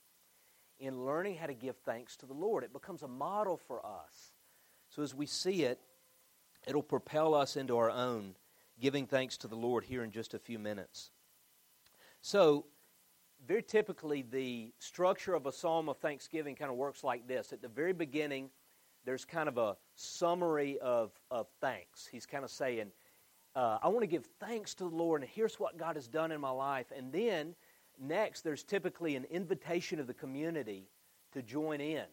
in 0.80 1.04
learning 1.04 1.38
how 1.38 1.48
to 1.48 1.56
give 1.56 1.78
thanks 1.78 2.16
to 2.18 2.28
the 2.28 2.34
Lord. 2.36 2.64
It 2.64 2.72
becomes 2.72 3.02
a 3.02 3.08
model 3.08 3.58
for 3.58 3.84
us. 3.84 4.34
So 4.90 5.02
as 5.02 5.16
we 5.16 5.26
see 5.26 5.64
it, 5.64 5.80
it'll 6.68 6.84
propel 6.84 7.34
us 7.34 7.58
into 7.58 7.76
our 7.76 7.90
own 7.90 8.36
giving 8.80 9.08
thanks 9.08 9.38
to 9.38 9.48
the 9.48 9.56
Lord 9.56 9.86
here 9.86 10.04
in 10.04 10.12
just 10.12 10.36
a 10.36 10.40
few 10.40 10.60
minutes. 10.60 11.10
So, 12.22 12.68
very 13.48 13.64
typically, 13.64 14.24
the 14.30 14.72
structure 14.80 15.34
of 15.34 15.46
a 15.46 15.52
psalm 15.52 15.90
of 15.90 15.98
thanksgiving 15.98 16.56
kind 16.56 16.72
of 16.72 16.78
works 16.78 17.04
like 17.04 17.28
this. 17.28 17.52
At 17.52 17.62
the 17.62 17.68
very 17.68 17.94
beginning, 17.94 18.50
there's 19.06 19.26
kind 19.26 19.50
of 19.50 19.58
a 19.58 19.76
summary 19.96 20.78
of, 20.80 21.12
of 21.30 21.48
thanks. 21.60 22.08
He's 22.08 22.26
kind 22.26 22.44
of 22.44 22.52
saying, 22.52 22.92
uh, 23.56 23.78
I 23.84 23.90
want 23.90 24.02
to 24.02 24.08
give 24.08 24.26
thanks 24.40 24.74
to 24.76 24.86
the 24.86 24.96
Lord, 24.96 25.22
and 25.22 25.30
here's 25.30 25.60
what 25.60 25.78
God 25.78 25.96
has 25.96 26.08
done 26.08 26.32
in 26.32 26.42
my 26.42 26.50
life. 26.50 26.88
And 26.96 27.12
then, 27.12 27.56
next, 28.00 28.42
there's 28.42 28.64
typically 28.64 29.16
an 29.16 29.26
invitation 29.26 30.00
of 30.00 30.08
the 30.08 30.14
community 30.14 30.88
to 31.34 31.42
join 31.42 31.82
in. 31.82 32.06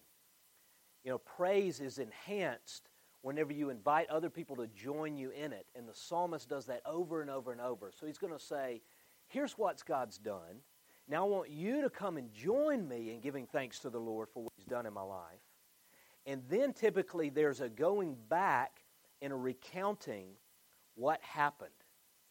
You 1.04 1.12
know, 1.12 1.18
praise 1.18 1.80
is 1.80 1.98
enhanced 1.98 2.90
whenever 3.22 3.52
you 3.52 3.70
invite 3.70 4.08
other 4.10 4.30
people 4.30 4.56
to 4.56 4.66
join 4.66 5.16
you 5.16 5.30
in 5.30 5.52
it. 5.52 5.66
And 5.74 5.88
the 5.88 5.94
psalmist 5.94 6.48
does 6.48 6.66
that 6.66 6.82
over 6.84 7.22
and 7.22 7.30
over 7.30 7.52
and 7.52 7.60
over. 7.60 7.90
So 7.98 8.06
he's 8.06 8.18
going 8.18 8.32
to 8.32 8.38
say, 8.38 8.82
Here's 9.28 9.52
what 9.52 9.82
God's 9.86 10.18
done. 10.18 10.60
Now 11.10 11.26
I 11.26 11.28
want 11.28 11.50
you 11.50 11.82
to 11.82 11.90
come 11.90 12.16
and 12.16 12.32
join 12.32 12.86
me 12.86 13.10
in 13.12 13.20
giving 13.20 13.44
thanks 13.44 13.80
to 13.80 13.90
the 13.90 13.98
Lord 13.98 14.28
for 14.32 14.44
what 14.44 14.52
He's 14.56 14.64
done 14.64 14.86
in 14.86 14.94
my 14.94 15.02
life. 15.02 15.40
And 16.24 16.42
then 16.48 16.72
typically 16.72 17.30
there's 17.30 17.60
a 17.60 17.68
going 17.68 18.16
back 18.28 18.84
and 19.20 19.32
a 19.32 19.36
recounting 19.36 20.28
what 20.94 21.20
happened. 21.22 21.70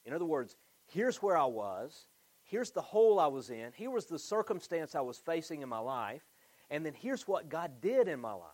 In 0.05 0.13
other 0.13 0.25
words, 0.25 0.55
here's 0.87 1.21
where 1.21 1.37
I 1.37 1.45
was, 1.45 2.07
here's 2.43 2.71
the 2.71 2.81
hole 2.81 3.19
I 3.19 3.27
was 3.27 3.49
in, 3.49 3.71
here 3.75 3.89
was 3.89 4.05
the 4.05 4.17
circumstance 4.17 4.95
I 4.95 5.01
was 5.01 5.17
facing 5.17 5.61
in 5.61 5.67
my 5.67 5.79
life, 5.79 6.23
and 6.69 6.85
then 6.85 6.93
here's 6.93 7.27
what 7.27 7.49
God 7.49 7.81
did 7.81 8.07
in 8.07 8.21
my 8.21 8.33
life. 8.33 8.45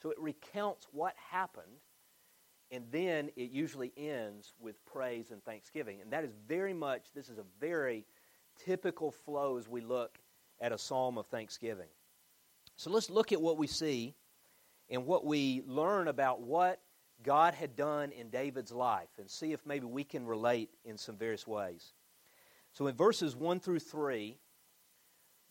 So 0.00 0.10
it 0.10 0.18
recounts 0.18 0.86
what 0.92 1.14
happened, 1.30 1.82
and 2.70 2.84
then 2.90 3.28
it 3.36 3.50
usually 3.50 3.92
ends 3.98 4.54
with 4.58 4.82
praise 4.86 5.30
and 5.30 5.44
thanksgiving. 5.44 6.00
And 6.00 6.10
that 6.12 6.24
is 6.24 6.32
very 6.48 6.72
much, 6.72 7.08
this 7.14 7.28
is 7.28 7.38
a 7.38 7.44
very 7.60 8.06
typical 8.64 9.10
flow 9.10 9.56
as 9.56 9.68
we 9.68 9.80
look 9.80 10.18
at 10.60 10.72
a 10.72 10.78
psalm 10.78 11.18
of 11.18 11.26
thanksgiving. 11.26 11.88
So 12.76 12.90
let's 12.90 13.10
look 13.10 13.32
at 13.32 13.40
what 13.40 13.58
we 13.58 13.66
see 13.66 14.14
and 14.90 15.06
what 15.06 15.24
we 15.24 15.62
learn 15.66 16.08
about 16.08 16.40
what 16.40 16.80
God 17.22 17.54
had 17.54 17.76
done 17.76 18.12
in 18.12 18.28
David's 18.28 18.72
life 18.72 19.08
and 19.18 19.28
see 19.30 19.52
if 19.52 19.64
maybe 19.66 19.86
we 19.86 20.04
can 20.04 20.26
relate 20.26 20.70
in 20.84 20.98
some 20.98 21.16
various 21.16 21.46
ways. 21.46 21.92
So 22.72 22.86
in 22.86 22.94
verses 22.94 23.34
1 23.34 23.60
through 23.60 23.80
3, 23.80 24.36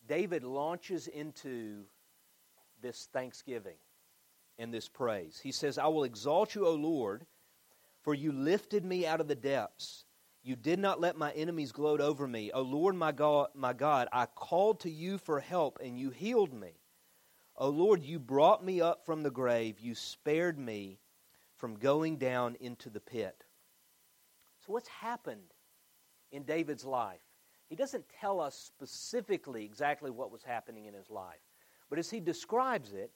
David 0.08 0.44
launches 0.44 1.08
into 1.08 1.84
this 2.80 3.08
thanksgiving 3.12 3.76
and 4.58 4.72
this 4.72 4.88
praise. 4.88 5.40
He 5.42 5.52
says, 5.52 5.78
I 5.78 5.88
will 5.88 6.04
exalt 6.04 6.54
you, 6.54 6.66
O 6.66 6.74
Lord, 6.74 7.26
for 8.02 8.14
you 8.14 8.32
lifted 8.32 8.84
me 8.84 9.06
out 9.06 9.20
of 9.20 9.28
the 9.28 9.34
depths. 9.34 10.05
You 10.46 10.54
did 10.54 10.78
not 10.78 11.00
let 11.00 11.18
my 11.18 11.32
enemies 11.32 11.72
gloat 11.72 12.00
over 12.00 12.28
me. 12.28 12.52
O 12.52 12.62
Lord 12.62 12.94
my 12.94 13.10
God, 13.10 13.48
my 13.52 13.72
God, 13.72 14.06
I 14.12 14.26
called 14.26 14.78
to 14.80 14.90
you 14.90 15.18
for 15.18 15.40
help, 15.40 15.80
and 15.82 15.98
you 15.98 16.10
healed 16.10 16.54
me. 16.54 16.74
O 17.56 17.68
Lord, 17.68 18.04
you 18.04 18.20
brought 18.20 18.64
me 18.64 18.80
up 18.80 19.04
from 19.04 19.24
the 19.24 19.30
grave. 19.30 19.80
You 19.80 19.96
spared 19.96 20.56
me 20.56 21.00
from 21.56 21.74
going 21.74 22.18
down 22.18 22.56
into 22.60 22.90
the 22.90 23.00
pit. 23.00 23.42
So, 24.64 24.72
what's 24.72 24.86
happened 24.86 25.52
in 26.30 26.44
David's 26.44 26.84
life? 26.84 27.18
He 27.68 27.74
doesn't 27.74 28.04
tell 28.20 28.38
us 28.38 28.54
specifically 28.54 29.64
exactly 29.64 30.12
what 30.12 30.30
was 30.30 30.44
happening 30.44 30.84
in 30.84 30.94
his 30.94 31.10
life. 31.10 31.40
But 31.90 31.98
as 31.98 32.08
he 32.08 32.20
describes 32.20 32.92
it, 32.92 33.10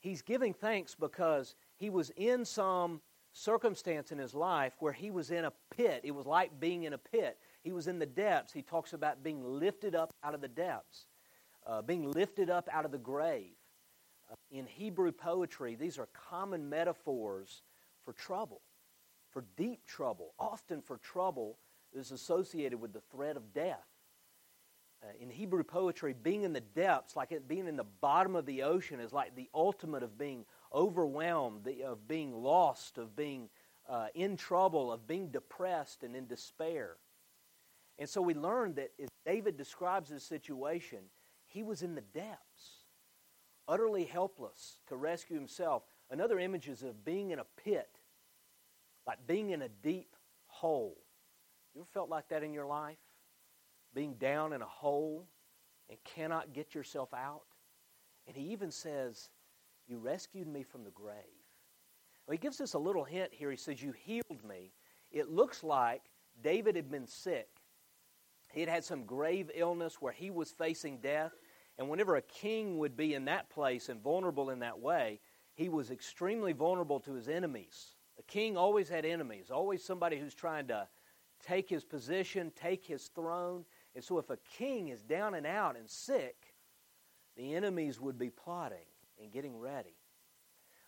he's 0.00 0.22
giving 0.22 0.54
thanks 0.54 0.94
because 0.94 1.54
he 1.76 1.90
was 1.90 2.08
in 2.16 2.46
some 2.46 3.02
circumstance 3.32 4.12
in 4.12 4.18
his 4.18 4.34
life 4.34 4.74
where 4.78 4.92
he 4.92 5.10
was 5.10 5.30
in 5.30 5.44
a 5.44 5.52
pit. 5.74 6.02
It 6.04 6.12
was 6.12 6.26
like 6.26 6.60
being 6.60 6.84
in 6.84 6.92
a 6.92 6.98
pit. 6.98 7.38
He 7.62 7.72
was 7.72 7.88
in 7.88 7.98
the 7.98 8.06
depths. 8.06 8.52
He 8.52 8.62
talks 8.62 8.92
about 8.92 9.22
being 9.22 9.42
lifted 9.42 9.94
up 9.94 10.12
out 10.22 10.34
of 10.34 10.40
the 10.40 10.48
depths, 10.48 11.06
uh, 11.66 11.82
being 11.82 12.10
lifted 12.10 12.50
up 12.50 12.68
out 12.72 12.84
of 12.84 12.92
the 12.92 12.98
grave. 12.98 13.54
Uh, 14.30 14.34
in 14.50 14.66
Hebrew 14.66 15.12
poetry, 15.12 15.74
these 15.74 15.98
are 15.98 16.08
common 16.30 16.68
metaphors 16.68 17.62
for 18.04 18.12
trouble, 18.12 18.60
for 19.30 19.44
deep 19.56 19.86
trouble, 19.86 20.34
often 20.38 20.82
for 20.82 20.98
trouble 20.98 21.58
that 21.92 22.00
is 22.00 22.12
associated 22.12 22.80
with 22.80 22.92
the 22.92 23.02
threat 23.10 23.36
of 23.36 23.52
death. 23.52 23.86
Uh, 25.02 25.06
in 25.20 25.30
Hebrew 25.30 25.64
poetry, 25.64 26.14
being 26.14 26.42
in 26.44 26.52
the 26.52 26.60
depths, 26.60 27.16
like 27.16 27.32
it 27.32 27.48
being 27.48 27.66
in 27.66 27.76
the 27.76 27.86
bottom 28.00 28.36
of 28.36 28.46
the 28.46 28.62
ocean, 28.62 29.00
is 29.00 29.12
like 29.12 29.34
the 29.34 29.48
ultimate 29.52 30.02
of 30.02 30.16
being 30.16 30.44
overwhelmed, 30.74 31.68
of 31.84 32.06
being 32.08 32.32
lost, 32.32 32.98
of 32.98 33.14
being 33.16 33.48
uh, 33.88 34.06
in 34.14 34.36
trouble, 34.36 34.92
of 34.92 35.06
being 35.06 35.28
depressed 35.28 36.02
and 36.02 36.16
in 36.16 36.26
despair. 36.26 36.96
And 37.98 38.08
so 38.08 38.22
we 38.22 38.34
learn 38.34 38.74
that 38.74 38.90
as 39.00 39.08
David 39.26 39.56
describes 39.56 40.08
his 40.08 40.22
situation, 40.22 40.98
he 41.46 41.62
was 41.62 41.82
in 41.82 41.94
the 41.94 42.00
depths, 42.00 42.84
utterly 43.68 44.04
helpless 44.04 44.78
to 44.88 44.96
rescue 44.96 45.36
himself. 45.36 45.82
Another 46.10 46.38
image 46.38 46.68
is 46.68 46.82
of 46.82 47.04
being 47.04 47.30
in 47.30 47.38
a 47.38 47.46
pit, 47.64 48.00
like 49.06 49.26
being 49.26 49.50
in 49.50 49.62
a 49.62 49.68
deep 49.68 50.16
hole. 50.46 50.96
You 51.74 51.82
ever 51.82 51.88
felt 51.92 52.08
like 52.08 52.28
that 52.28 52.42
in 52.42 52.52
your 52.52 52.66
life? 52.66 52.98
being 53.94 54.14
down 54.14 54.52
in 54.52 54.62
a 54.62 54.66
hole 54.66 55.26
and 55.88 55.98
cannot 56.04 56.52
get 56.52 56.74
yourself 56.74 57.12
out. 57.14 57.42
And 58.26 58.36
he 58.36 58.52
even 58.52 58.70
says, 58.70 59.28
You 59.86 59.98
rescued 59.98 60.46
me 60.46 60.62
from 60.62 60.84
the 60.84 60.90
grave. 60.90 61.16
Well, 62.26 62.32
he 62.32 62.38
gives 62.38 62.60
us 62.60 62.74
a 62.74 62.78
little 62.78 63.04
hint 63.04 63.32
here. 63.32 63.50
He 63.50 63.56
says, 63.56 63.82
You 63.82 63.92
healed 63.92 64.44
me. 64.46 64.72
it 65.10 65.30
looks 65.30 65.62
like 65.62 66.02
David 66.42 66.76
had 66.76 66.90
been 66.90 67.06
sick. 67.06 67.48
He 68.52 68.60
had 68.60 68.68
had 68.68 68.84
some 68.84 69.04
grave 69.04 69.50
illness 69.54 69.96
where 70.00 70.12
he 70.12 70.30
was 70.30 70.50
facing 70.50 70.98
death. 70.98 71.32
And 71.78 71.88
whenever 71.88 72.16
a 72.16 72.22
king 72.22 72.78
would 72.78 72.96
be 72.96 73.14
in 73.14 73.24
that 73.24 73.48
place 73.50 73.88
and 73.88 74.00
vulnerable 74.02 74.50
in 74.50 74.60
that 74.60 74.78
way, 74.78 75.20
he 75.54 75.68
was 75.68 75.90
extremely 75.90 76.52
vulnerable 76.52 77.00
to 77.00 77.14
his 77.14 77.28
enemies. 77.28 77.96
A 78.18 78.22
king 78.22 78.56
always 78.56 78.88
had 78.88 79.04
enemies, 79.04 79.50
always 79.50 79.82
somebody 79.82 80.18
who's 80.18 80.34
trying 80.34 80.68
to 80.68 80.86
take 81.42 81.68
his 81.68 81.84
position, 81.84 82.52
take 82.54 82.84
his 82.84 83.08
throne. 83.08 83.64
And 83.94 84.04
so 84.04 84.18
if 84.18 84.30
a 84.30 84.38
king 84.56 84.88
is 84.88 85.02
down 85.02 85.34
and 85.34 85.46
out 85.46 85.76
and 85.76 85.88
sick, 85.88 86.54
the 87.36 87.54
enemies 87.54 88.00
would 88.00 88.18
be 88.18 88.30
plotting 88.30 88.86
and 89.22 89.32
getting 89.32 89.58
ready. 89.58 89.96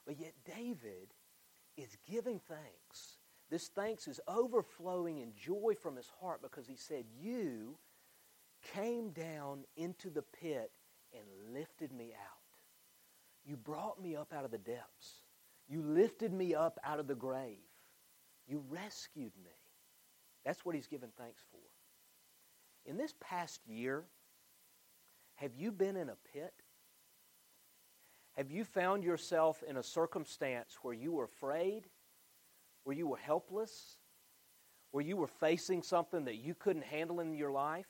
But 0.07 0.19
yet 0.19 0.33
David 0.45 1.15
is 1.77 1.97
giving 2.11 2.41
thanks. 2.41 3.19
This 3.51 3.69
thanks 3.69 4.09
is 4.09 4.21
overflowing 4.29 5.19
in 5.19 5.33
joy 5.35 5.75
from 5.81 5.97
his 5.97 6.11
heart 6.21 6.43
because 6.43 6.67
he 6.67 6.77
said, 6.77 7.05
You 7.21 7.79
came 8.75 9.11
down 9.11 9.65
into 9.77 10.11
the 10.11 10.23
pit 10.23 10.73
and 11.13 11.55
lifted 11.55 11.93
me 11.93 12.13
out. 12.15 12.59
You 13.45 13.57
brought 13.57 14.01
me 14.03 14.17
up 14.17 14.33
out 14.33 14.45
of 14.45 14.51
the 14.51 14.59
depths. 14.59 15.23
You 15.69 15.83
lifted 15.83 16.33
me 16.33 16.55
up 16.55 16.79
out 16.85 17.01
of 17.01 17.07
the 17.07 17.15
grave. 17.15 17.59
You 18.47 18.63
rescued 18.69 19.33
me. 19.43 19.51
That's 20.45 20.65
what 20.65 20.75
he's 20.75 20.87
given 20.87 21.11
thanks 21.19 21.43
for. 21.51 21.61
In 22.91 22.97
this 22.99 23.15
past 23.21 23.61
year, 23.67 24.05
have 25.37 25.55
you 25.55 25.73
been 25.73 25.97
in 25.97 26.11
a 26.11 26.17
pit? 26.33 26.53
Have 28.37 28.51
you 28.51 28.65
found 28.65 29.05
yourself 29.05 29.63
in 29.67 29.77
a 29.77 29.83
circumstance 29.83 30.79
where 30.83 30.95
you 30.95 31.13
were 31.13 31.25
afraid, 31.25 31.85
where 32.83 32.97
you 32.97 33.07
were 33.07 33.17
helpless, 33.17 33.97
where 34.91 35.05
you 35.05 35.17
were 35.17 35.29
facing 35.29 35.83
something 35.83 36.25
that 36.25 36.37
you 36.37 36.55
couldn't 36.55 36.85
handle 36.85 37.21
in 37.21 37.35
your 37.35 37.53
life? 37.53 37.87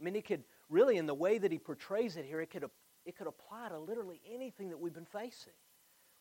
I 0.00 0.04
mean, 0.04 0.14
it 0.14 0.26
could 0.26 0.44
really, 0.68 0.96
in 0.96 1.06
the 1.06 1.14
way 1.14 1.38
that 1.38 1.50
he 1.50 1.58
portrays 1.58 2.16
it 2.16 2.24
here, 2.24 2.40
it 2.40 2.50
could, 2.50 2.64
it 3.04 3.16
could 3.16 3.26
apply 3.26 3.68
to 3.68 3.78
literally 3.78 4.20
anything 4.32 4.70
that 4.70 4.78
we've 4.78 4.94
been 4.94 5.04
facing. 5.04 5.52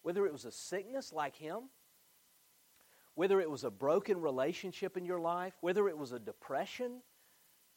Whether 0.02 0.26
it 0.26 0.34
was 0.34 0.46
a 0.46 0.52
sickness 0.52 1.14
like 1.14 1.36
him, 1.36 1.70
whether 3.14 3.40
it 3.40 3.50
was 3.50 3.64
a 3.64 3.70
broken 3.70 4.20
relationship 4.20 4.98
in 4.98 5.06
your 5.06 5.20
life, 5.20 5.54
whether 5.62 5.88
it 5.88 5.98
was 5.98 6.12
a 6.12 6.20
depression 6.20 7.02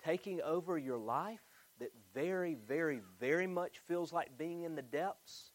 taking 0.02 0.40
over 0.40 0.78
your 0.78 0.98
life 0.98 1.40
that 1.78 1.90
very, 2.14 2.54
very, 2.54 3.02
very 3.20 3.46
much 3.46 3.78
feels 3.86 4.10
like 4.10 4.38
being 4.38 4.62
in 4.62 4.74
the 4.74 4.82
depths 4.82 5.50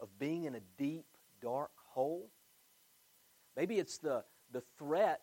of 0.00 0.08
being 0.18 0.44
in 0.44 0.54
a 0.54 0.60
deep, 0.76 1.06
dark 1.40 1.70
hole. 1.92 2.30
Maybe 3.56 3.78
it's 3.78 3.98
the, 3.98 4.24
the 4.52 4.62
threat 4.78 5.20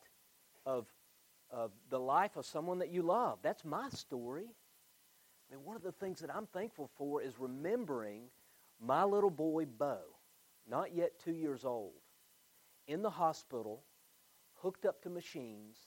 of, 0.65 0.87
of 1.51 1.71
the 1.89 1.99
life 1.99 2.35
of 2.35 2.45
someone 2.45 2.79
that 2.79 2.89
you 2.89 3.03
love. 3.03 3.39
That's 3.41 3.63
my 3.63 3.89
story. 3.89 4.45
I 5.49 5.55
mean, 5.55 5.63
one 5.63 5.75
of 5.75 5.83
the 5.83 5.91
things 5.91 6.19
that 6.21 6.33
I'm 6.35 6.47
thankful 6.47 6.89
for 6.97 7.21
is 7.21 7.39
remembering 7.39 8.23
my 8.81 9.03
little 9.03 9.29
boy, 9.29 9.65
Bo, 9.65 9.99
not 10.67 10.95
yet 10.95 11.19
two 11.23 11.33
years 11.33 11.63
old, 11.63 11.93
in 12.87 13.01
the 13.01 13.09
hospital, 13.09 13.83
hooked 14.55 14.85
up 14.85 15.01
to 15.03 15.09
machines, 15.09 15.77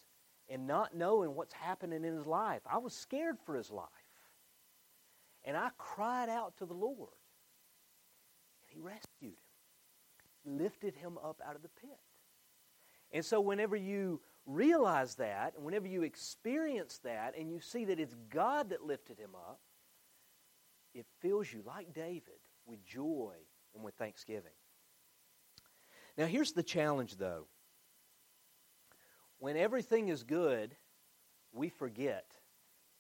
and 0.49 0.67
not 0.67 0.95
knowing 0.95 1.35
what's 1.35 1.55
happening 1.55 2.05
in 2.05 2.15
his 2.15 2.27
life. 2.27 2.61
I 2.71 2.79
was 2.79 2.95
scared 2.95 3.37
for 3.45 3.57
his 3.57 3.71
life. 3.71 3.89
And 5.45 5.57
I 5.57 5.71
cried 5.79 6.29
out 6.29 6.57
to 6.59 6.67
the 6.67 6.75
Lord. 6.75 7.11
He 8.77 8.83
rescued 8.83 9.33
him, 9.33 9.37
he 10.45 10.51
lifted 10.51 10.95
him 10.95 11.19
up 11.25 11.41
out 11.47 11.57
of 11.57 11.63
the 11.63 11.71
pit. 11.81 11.99
And 13.11 13.25
so, 13.25 13.41
whenever 13.41 13.75
you 13.75 14.21
realize 14.45 15.15
that, 15.15 15.55
and 15.57 15.65
whenever 15.65 15.87
you 15.87 16.03
experience 16.03 16.99
that, 17.03 17.35
and 17.39 17.51
you 17.51 17.61
see 17.61 17.87
that 17.87 17.99
it's 17.99 18.15
God 18.29 18.71
that 18.71 18.85
lifted 18.85 19.19
him 19.19 19.31
up, 19.35 19.61
it 20.93 21.07
fills 21.21 21.51
you, 21.53 21.63
like 21.67 21.95
David, 21.95 22.41
with 22.67 22.85
joy 22.85 23.35
and 23.75 23.83
with 23.83 23.95
thanksgiving. 23.95 24.53
Now, 26.19 26.27
here's 26.27 26.53
the 26.53 26.63
challenge, 26.63 27.17
though. 27.17 27.47
When 29.39 29.57
everything 29.57 30.09
is 30.09 30.23
good, 30.23 30.77
we 31.53 31.69
forget 31.71 32.27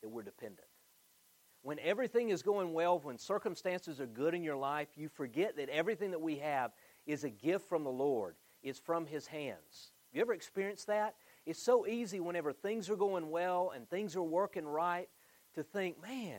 that 0.02 0.08
we're 0.08 0.22
dependent. 0.22 0.68
When 1.66 1.80
everything 1.80 2.28
is 2.28 2.44
going 2.44 2.74
well, 2.74 3.00
when 3.00 3.18
circumstances 3.18 4.00
are 4.00 4.06
good 4.06 4.34
in 4.34 4.44
your 4.44 4.54
life, 4.54 4.86
you 4.94 5.08
forget 5.08 5.56
that 5.56 5.68
everything 5.68 6.12
that 6.12 6.20
we 6.20 6.36
have 6.36 6.70
is 7.08 7.24
a 7.24 7.28
gift 7.28 7.68
from 7.68 7.82
the 7.82 7.90
Lord. 7.90 8.36
It's 8.62 8.78
from 8.78 9.04
His 9.04 9.26
hands. 9.26 9.90
You 10.12 10.20
ever 10.20 10.32
experienced 10.32 10.86
that? 10.86 11.16
It's 11.44 11.60
so 11.60 11.84
easy 11.84 12.20
whenever 12.20 12.52
things 12.52 12.88
are 12.88 12.94
going 12.94 13.30
well 13.30 13.72
and 13.74 13.90
things 13.90 14.14
are 14.14 14.22
working 14.22 14.64
right 14.64 15.08
to 15.56 15.64
think, 15.64 16.00
man, 16.00 16.38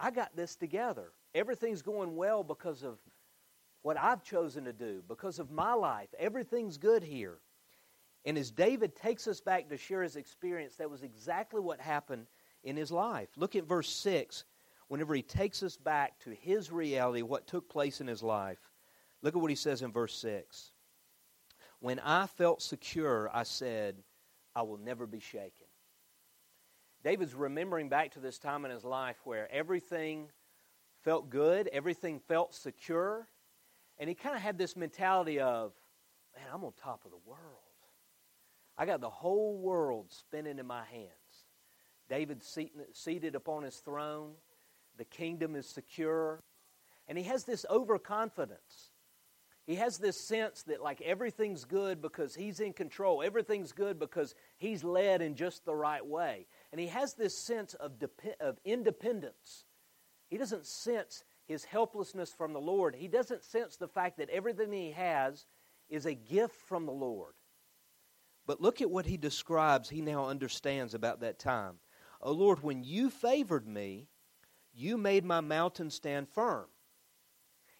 I 0.00 0.10
got 0.10 0.34
this 0.34 0.56
together. 0.56 1.12
Everything's 1.32 1.82
going 1.82 2.16
well 2.16 2.42
because 2.42 2.82
of 2.82 2.98
what 3.82 3.96
I've 3.96 4.24
chosen 4.24 4.64
to 4.64 4.72
do, 4.72 5.04
because 5.06 5.38
of 5.38 5.52
my 5.52 5.72
life. 5.72 6.08
Everything's 6.18 6.78
good 6.78 7.04
here. 7.04 7.38
And 8.24 8.36
as 8.36 8.50
David 8.50 8.96
takes 8.96 9.28
us 9.28 9.40
back 9.40 9.68
to 9.68 9.76
share 9.76 10.02
his 10.02 10.16
experience, 10.16 10.74
that 10.78 10.90
was 10.90 11.04
exactly 11.04 11.60
what 11.60 11.80
happened 11.80 12.26
in 12.66 12.76
his 12.76 12.90
life. 12.90 13.28
Look 13.36 13.56
at 13.56 13.64
verse 13.64 13.88
6. 13.88 14.44
Whenever 14.88 15.14
he 15.14 15.22
takes 15.22 15.62
us 15.62 15.76
back 15.76 16.18
to 16.20 16.30
his 16.30 16.70
reality, 16.70 17.22
what 17.22 17.46
took 17.46 17.68
place 17.68 18.00
in 18.00 18.06
his 18.06 18.22
life, 18.22 18.58
look 19.22 19.34
at 19.34 19.40
what 19.40 19.50
he 19.50 19.56
says 19.56 19.82
in 19.82 19.92
verse 19.92 20.14
6. 20.18 20.72
When 21.80 21.98
I 22.00 22.26
felt 22.26 22.62
secure, 22.62 23.30
I 23.32 23.44
said, 23.44 23.96
I 24.54 24.62
will 24.62 24.78
never 24.78 25.06
be 25.06 25.20
shaken. 25.20 25.66
David's 27.04 27.34
remembering 27.34 27.88
back 27.88 28.12
to 28.12 28.20
this 28.20 28.38
time 28.38 28.64
in 28.64 28.70
his 28.70 28.84
life 28.84 29.16
where 29.24 29.50
everything 29.52 30.30
felt 31.02 31.30
good, 31.30 31.68
everything 31.68 32.18
felt 32.18 32.54
secure, 32.54 33.28
and 33.98 34.08
he 34.08 34.14
kind 34.14 34.34
of 34.34 34.42
had 34.42 34.58
this 34.58 34.76
mentality 34.76 35.38
of, 35.38 35.72
man, 36.34 36.46
I'm 36.52 36.64
on 36.64 36.72
top 36.82 37.04
of 37.04 37.10
the 37.10 37.18
world. 37.24 37.40
I 38.76 38.86
got 38.86 39.00
the 39.00 39.10
whole 39.10 39.56
world 39.58 40.06
spinning 40.10 40.58
in 40.58 40.66
my 40.66 40.84
hands. 40.84 41.25
David 42.08 42.42
seated 42.92 43.34
upon 43.34 43.62
his 43.62 43.76
throne. 43.76 44.32
The 44.96 45.04
kingdom 45.04 45.56
is 45.56 45.66
secure. 45.66 46.42
And 47.08 47.16
he 47.18 47.24
has 47.24 47.44
this 47.44 47.64
overconfidence. 47.70 48.90
He 49.66 49.74
has 49.76 49.98
this 49.98 50.16
sense 50.16 50.62
that, 50.64 50.80
like, 50.80 51.00
everything's 51.00 51.64
good 51.64 52.00
because 52.00 52.36
he's 52.36 52.60
in 52.60 52.72
control. 52.72 53.22
Everything's 53.22 53.72
good 53.72 53.98
because 53.98 54.34
he's 54.58 54.84
led 54.84 55.22
in 55.22 55.34
just 55.34 55.64
the 55.64 55.74
right 55.74 56.06
way. 56.06 56.46
And 56.70 56.80
he 56.80 56.86
has 56.86 57.14
this 57.14 57.36
sense 57.36 57.74
of, 57.74 57.98
dep- 57.98 58.36
of 58.40 58.58
independence. 58.64 59.64
He 60.28 60.38
doesn't 60.38 60.66
sense 60.66 61.24
his 61.46 61.64
helplessness 61.64 62.32
from 62.32 62.52
the 62.52 62.60
Lord. 62.60 62.94
He 62.94 63.08
doesn't 63.08 63.44
sense 63.44 63.76
the 63.76 63.88
fact 63.88 64.18
that 64.18 64.30
everything 64.30 64.72
he 64.72 64.92
has 64.92 65.46
is 65.88 66.06
a 66.06 66.14
gift 66.14 66.56
from 66.68 66.86
the 66.86 66.92
Lord. 66.92 67.34
But 68.46 68.60
look 68.60 68.80
at 68.80 68.90
what 68.90 69.06
he 69.06 69.16
describes, 69.16 69.88
he 69.88 70.00
now 70.00 70.28
understands 70.28 70.94
about 70.94 71.20
that 71.20 71.40
time. 71.40 71.74
Oh 72.26 72.32
Lord, 72.32 72.60
when 72.60 72.82
you 72.82 73.08
favored 73.08 73.68
me, 73.68 74.08
you 74.74 74.98
made 74.98 75.24
my 75.24 75.40
mountain 75.40 75.90
stand 75.90 76.28
firm. 76.28 76.66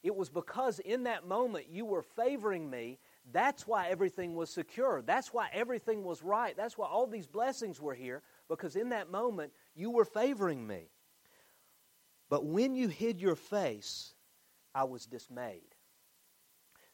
It 0.04 0.14
was 0.14 0.30
because 0.30 0.78
in 0.78 1.02
that 1.02 1.26
moment 1.26 1.66
you 1.68 1.84
were 1.84 2.04
favoring 2.04 2.70
me. 2.70 3.00
That's 3.32 3.66
why 3.66 3.88
everything 3.88 4.36
was 4.36 4.48
secure. 4.48 5.02
That's 5.02 5.34
why 5.34 5.48
everything 5.52 6.04
was 6.04 6.22
right. 6.22 6.56
That's 6.56 6.78
why 6.78 6.86
all 6.86 7.08
these 7.08 7.26
blessings 7.26 7.80
were 7.80 7.92
here, 7.94 8.22
because 8.48 8.76
in 8.76 8.90
that 8.90 9.10
moment 9.10 9.52
you 9.74 9.90
were 9.90 10.04
favoring 10.04 10.64
me. 10.64 10.90
But 12.30 12.44
when 12.44 12.76
you 12.76 12.86
hid 12.86 13.20
your 13.20 13.34
face, 13.34 14.14
I 14.72 14.84
was 14.84 15.06
dismayed. 15.06 15.74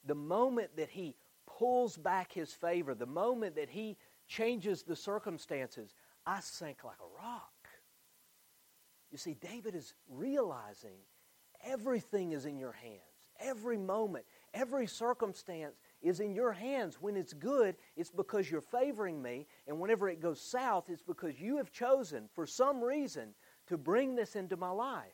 The 0.07 0.15
moment 0.15 0.75
that 0.79 0.89
he 0.89 1.17
pulls 1.47 1.99
back 1.99 2.33
his 2.33 2.55
favor, 2.55 2.95
the 2.95 3.05
moment 3.05 3.57
that 3.57 3.69
he 3.69 3.99
changes 4.27 4.85
the 4.85 4.97
circumstances, 4.97 5.95
I 6.27 6.41
sank 6.41 6.85
like 6.85 6.99
a 7.01 7.23
rock. 7.23 7.53
You 9.11 9.19
see, 9.19 9.35
David 9.35 9.75
is 9.75 9.95
realizing 10.09 10.99
everything 11.65 12.33
is 12.33 12.47
in 12.47 12.59
your 12.59 12.73
hands. 12.73 13.01
Every 13.41 13.77
moment, 13.77 14.25
every 14.55 14.87
circumstance 14.87 15.75
is 16.01 16.21
in 16.21 16.35
your 16.35 16.53
hands. 16.53 16.99
When 17.01 17.17
it's 17.17 17.33
good, 17.33 17.77
it's 17.97 18.11
because 18.11 18.51
you're 18.51 18.61
favoring 18.61 19.21
me. 19.21 19.47
And 19.67 19.81
whenever 19.81 20.09
it 20.09 20.21
goes 20.21 20.41
south, 20.41 20.89
it's 20.89 21.03
because 21.03 21.41
you 21.41 21.57
have 21.57 21.73
chosen, 21.73 22.29
for 22.35 22.47
some 22.47 22.83
reason, 22.83 23.35
to 23.67 23.77
bring 23.77 24.15
this 24.15 24.37
into 24.37 24.57
my 24.57 24.71
life. 24.71 25.13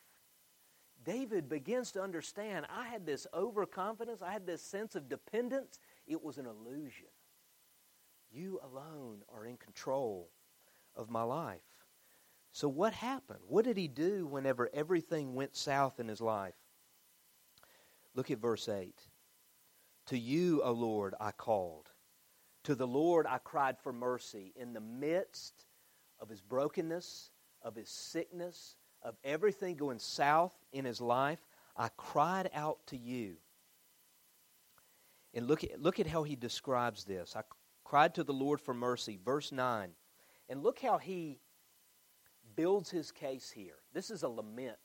David 1.05 1.49
begins 1.49 1.91
to 1.93 2.03
understand 2.03 2.67
I 2.69 2.87
had 2.87 3.07
this 3.07 3.27
overconfidence, 3.33 4.21
I 4.21 4.33
had 4.33 4.47
this 4.47 4.63
sense 4.63 4.95
of 4.95 5.09
dependence. 5.09 5.79
It 6.07 6.23
was 6.23 6.39
an 6.39 6.47
illusion. 6.47 7.09
You 8.31 8.61
alone 8.63 9.23
are 9.35 9.47
in 9.47 9.57
control 9.57 10.29
of 10.97 11.11
my 11.11 11.23
life. 11.23 11.61
So, 12.53 12.69
what 12.69 12.93
happened? 12.93 13.41
What 13.47 13.65
did 13.65 13.77
he 13.77 13.89
do 13.89 14.27
whenever 14.27 14.71
everything 14.73 15.35
went 15.35 15.57
south 15.57 16.01
in 16.01 16.09
his 16.09 16.21
life? 16.21 16.55
Look 18.15 18.31
at 18.31 18.39
verse 18.39 18.69
8. 18.69 18.95
To 20.07 20.19
you, 20.19 20.63
O 20.63 20.73
Lord, 20.73 21.15
I 21.21 21.31
called. 21.31 21.91
To 22.65 22.75
the 22.75 22.87
Lord 22.87 23.27
I 23.27 23.39
cried 23.39 23.79
for 23.79 23.93
mercy 23.93 24.53
in 24.57 24.73
the 24.73 24.81
midst 24.81 25.67
of 26.19 26.29
his 26.29 26.41
brokenness, 26.41 27.31
of 27.63 27.77
his 27.77 27.89
sickness, 27.89 28.77
of 29.03 29.17
everything 29.23 29.77
going 29.77 29.99
south 29.99 30.53
in 30.73 30.85
his 30.85 31.01
life. 31.01 31.41
I 31.77 31.91
cried 31.97 32.51
out 32.55 32.79
to 32.89 32.97
you. 32.97 33.37
And 35.35 35.47
look 35.47 35.63
at, 35.63 35.81
look 35.81 36.01
at 36.01 36.07
how 36.07 36.25
he 36.25 36.35
describes 36.35 37.05
this. 37.05 37.37
I 37.37 37.43
cried 37.85 38.15
to 38.17 38.25
the 38.25 38.33
Lord 38.33 38.61
for 38.61 38.75
mercy. 38.75 39.19
Verse 39.25 39.53
9. 39.53 39.91
And 40.49 40.63
look 40.63 40.81
how 40.81 40.99
he 40.99 41.39
builds 42.57 42.91
his 42.91 43.11
case 43.13 43.51
here. 43.51 43.77
This 43.93 44.11
is 44.11 44.23
a 44.23 44.29
lament. 44.29 44.77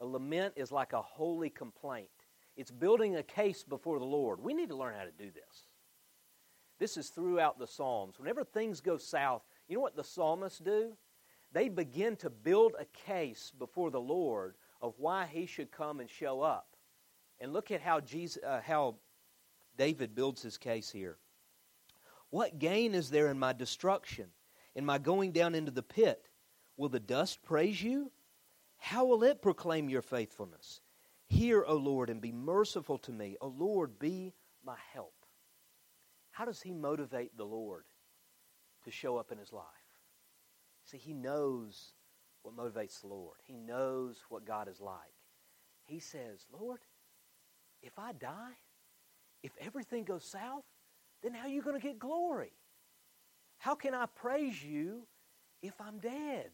A 0.00 0.06
lament 0.06 0.54
is 0.56 0.70
like 0.70 0.92
a 0.92 1.02
holy 1.02 1.50
complaint, 1.50 2.08
it's 2.56 2.70
building 2.70 3.16
a 3.16 3.22
case 3.22 3.62
before 3.62 3.98
the 3.98 4.04
Lord. 4.04 4.40
We 4.40 4.54
need 4.54 4.68
to 4.68 4.76
learn 4.76 4.94
how 4.94 5.04
to 5.04 5.12
do 5.12 5.30
this. 5.30 5.68
This 6.78 6.96
is 6.96 7.08
throughout 7.08 7.58
the 7.58 7.66
Psalms. 7.66 8.18
Whenever 8.18 8.44
things 8.44 8.80
go 8.80 8.96
south, 8.96 9.42
you 9.68 9.76
know 9.76 9.80
what 9.80 9.96
the 9.96 10.04
psalmists 10.04 10.60
do? 10.60 10.92
They 11.52 11.68
begin 11.68 12.16
to 12.16 12.30
build 12.30 12.74
a 12.78 12.84
case 12.84 13.52
before 13.58 13.90
the 13.90 14.00
Lord 14.00 14.54
of 14.80 14.94
why 14.98 15.26
he 15.26 15.46
should 15.46 15.70
come 15.72 16.00
and 16.00 16.08
show 16.08 16.40
up. 16.40 16.76
And 17.40 17.52
look 17.52 17.70
at 17.70 17.80
how 17.80 18.00
Jesus, 18.00 18.42
uh, 18.44 18.60
how 18.64 18.96
David 19.76 20.14
builds 20.14 20.42
his 20.42 20.58
case 20.58 20.90
here. 20.90 21.16
What 22.30 22.58
gain 22.58 22.94
is 22.94 23.10
there 23.10 23.28
in 23.28 23.38
my 23.38 23.52
destruction, 23.52 24.26
in 24.74 24.84
my 24.84 24.98
going 24.98 25.32
down 25.32 25.54
into 25.54 25.70
the 25.70 25.82
pit? 25.82 26.28
Will 26.76 26.88
the 26.88 27.00
dust 27.00 27.42
praise 27.42 27.82
you? 27.82 28.10
How 28.78 29.04
will 29.04 29.24
it 29.24 29.42
proclaim 29.42 29.88
your 29.88 30.02
faithfulness? 30.02 30.80
Hear, 31.26 31.64
O 31.66 31.74
Lord, 31.74 32.08
and 32.10 32.20
be 32.20 32.32
merciful 32.32 32.98
to 32.98 33.12
me. 33.12 33.36
O 33.40 33.48
Lord, 33.48 33.98
be 33.98 34.32
my 34.64 34.76
help. 34.92 35.14
How 36.30 36.44
does 36.44 36.62
he 36.62 36.72
motivate 36.72 37.36
the 37.36 37.44
Lord 37.44 37.84
to 38.84 38.90
show 38.90 39.16
up 39.16 39.32
in 39.32 39.38
his 39.38 39.52
life? 39.52 39.64
See, 40.84 40.98
he 40.98 41.12
knows 41.12 41.92
what 42.42 42.56
motivates 42.56 43.00
the 43.00 43.08
Lord. 43.08 43.38
He 43.44 43.56
knows 43.56 44.22
what 44.28 44.46
God 44.46 44.68
is 44.68 44.80
like. 44.80 44.96
He 45.84 45.98
says, 45.98 46.46
Lord, 46.52 46.80
if 47.82 47.98
I 47.98 48.12
die, 48.12 48.56
if 49.42 49.52
everything 49.60 50.04
goes 50.04 50.24
south, 50.24 50.64
then 51.22 51.34
how 51.34 51.46
are 51.46 51.50
you 51.50 51.62
going 51.62 51.78
to 51.78 51.86
get 51.86 51.98
glory? 51.98 52.52
How 53.58 53.74
can 53.74 53.94
I 53.94 54.06
praise 54.06 54.62
you 54.62 55.06
if 55.62 55.74
I'm 55.80 55.98
dead? 55.98 56.50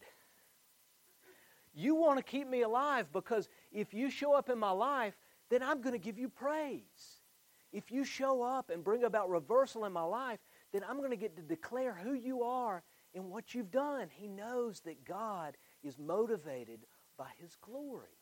You 1.73 1.95
want 1.95 2.17
to 2.17 2.23
keep 2.23 2.49
me 2.49 2.61
alive 2.61 3.11
because 3.11 3.49
if 3.71 3.93
you 3.93 4.09
show 4.09 4.33
up 4.33 4.49
in 4.49 4.57
my 4.57 4.71
life, 4.71 5.13
then 5.49 5.61
I'm 5.61 5.81
going 5.81 5.93
to 5.93 5.99
give 5.99 6.17
you 6.17 6.29
praise. 6.29 7.21
If 7.71 7.91
you 7.91 8.05
show 8.05 8.41
up 8.41 8.69
and 8.69 8.83
bring 8.83 9.03
about 9.03 9.29
reversal 9.29 9.85
in 9.85 9.91
my 9.91 10.03
life, 10.03 10.39
then 10.71 10.81
I'm 10.87 10.97
going 10.97 11.11
to 11.11 11.17
get 11.17 11.35
to 11.35 11.41
declare 11.41 11.93
who 11.93 12.13
you 12.13 12.43
are 12.43 12.83
and 13.13 13.29
what 13.29 13.53
you've 13.53 13.71
done. 13.71 14.07
He 14.11 14.27
knows 14.27 14.79
that 14.81 15.03
God 15.03 15.57
is 15.83 15.99
motivated 15.99 16.85
by 17.17 17.27
His 17.37 17.55
glory. 17.61 18.17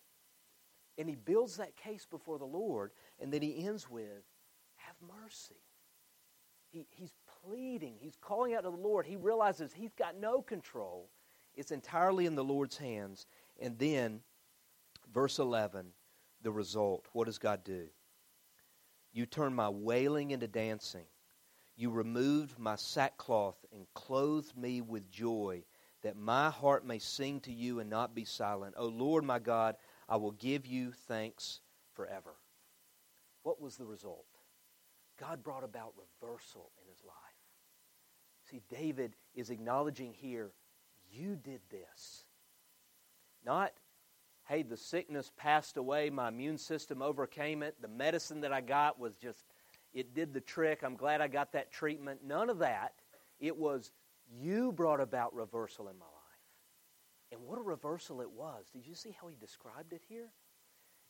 And 0.98 1.10
he 1.10 1.16
builds 1.16 1.58
that 1.58 1.76
case 1.76 2.06
before 2.10 2.38
the 2.38 2.46
Lord, 2.46 2.92
and 3.20 3.32
then 3.34 3.42
he 3.42 3.66
ends 3.66 3.90
with, 3.90 4.24
Have 4.76 4.96
mercy. 5.02 5.56
He, 6.70 6.88
he's 6.92 7.14
pleading, 7.48 7.96
he's 8.00 8.18
calling 8.22 8.54
out 8.54 8.64
to 8.64 8.72
the 8.72 8.76
Lord. 8.76 9.06
He 9.06 9.16
realizes 9.16 9.74
he's 9.74 9.94
got 9.94 10.20
no 10.20 10.42
control, 10.42 11.10
it's 11.56 11.72
entirely 11.72 12.26
in 12.26 12.36
the 12.36 12.44
Lord's 12.44 12.78
hands. 12.78 13.26
And 13.60 13.78
then, 13.78 14.22
verse 15.14 15.40
11, 15.40 15.88
the 16.42 16.52
result. 16.52 17.08
What 17.14 17.26
does 17.26 17.38
God 17.38 17.64
do? 17.64 17.88
You 19.12 19.26
turn 19.26 19.54
my 19.54 19.70
wailing 19.70 20.32
into 20.32 20.48
dancing. 20.48 21.06
You 21.76 21.92
removed 21.92 22.58
my 22.60 22.76
sackcloth 22.76 23.58
and 23.72 23.86
clothed 23.94 24.56
me 24.58 24.82
with 24.82 25.12
joy, 25.12 25.64
that 26.02 26.18
my 26.18 26.50
heart 26.50 26.86
may 26.86 27.00
sing 27.00 27.40
to 27.42 27.52
you 27.52 27.80
and 27.80 27.90
not 27.90 28.16
be 28.16 28.26
silent. 28.26 28.76
O 28.78 28.88
Lord 28.88 29.24
my 29.24 29.40
God, 29.40 29.76
I 30.10 30.18
will 30.18 30.32
give 30.32 30.66
you 30.66 30.92
thanks 31.08 31.62
forever. 31.94 32.36
What 33.44 33.62
was 33.62 33.78
the 33.78 33.86
result? 33.86 34.26
God 35.20 35.44
brought 35.44 35.64
about 35.64 35.94
reversal 36.22 36.72
in 36.82 36.90
his 36.90 37.04
life. 37.04 37.33
See, 38.54 38.62
David 38.70 39.16
is 39.34 39.50
acknowledging 39.50 40.14
here, 40.14 40.52
you 41.12 41.36
did 41.36 41.62
this. 41.72 42.26
Not, 43.44 43.72
hey, 44.48 44.62
the 44.62 44.78
sickness 44.78 45.32
passed 45.36 45.78
away, 45.78 46.12
my 46.12 46.28
immune 46.28 46.60
system 46.60 47.02
overcame 47.02 47.64
it, 47.64 47.82
the 47.82 47.88
medicine 47.88 48.42
that 48.42 48.54
I 48.54 48.62
got 48.62 49.00
was 49.00 49.16
just, 49.16 49.44
it 49.92 50.14
did 50.14 50.36
the 50.36 50.40
trick, 50.40 50.84
I'm 50.84 50.96
glad 50.96 51.20
I 51.20 51.30
got 51.30 51.54
that 51.54 51.72
treatment. 51.72 52.20
None 52.24 52.52
of 52.52 52.60
that. 52.60 52.94
It 53.40 53.58
was, 53.58 53.92
you 54.40 54.72
brought 54.72 55.02
about 55.02 55.34
reversal 55.34 55.88
in 55.88 55.98
my 55.98 56.06
life. 56.06 56.12
And 57.32 57.42
what 57.48 57.58
a 57.58 57.64
reversal 57.64 58.22
it 58.22 58.30
was. 58.30 58.66
Did 58.72 58.86
you 58.86 58.94
see 58.94 59.18
how 59.20 59.30
he 59.30 59.36
described 59.36 59.94
it 59.94 60.04
here? 60.08 60.30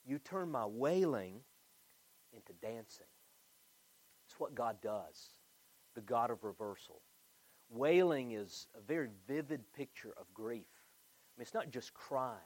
You 0.06 0.18
turned 0.18 0.54
my 0.54 0.66
wailing 0.66 1.42
into 2.32 2.54
dancing. 2.62 3.06
It's 4.28 4.40
what 4.40 4.56
God 4.56 4.78
does, 4.82 5.28
the 5.94 6.02
God 6.02 6.32
of 6.32 6.46
reversal. 6.46 7.02
Wailing 7.74 8.34
is 8.34 8.68
a 8.78 8.82
very 8.82 9.10
vivid 9.28 9.62
picture 9.76 10.14
of 10.20 10.32
grief. 10.32 10.68
I 10.70 11.34
mean, 11.40 11.42
it's 11.42 11.56
not 11.56 11.72
just 11.72 11.94
crying. 11.96 12.38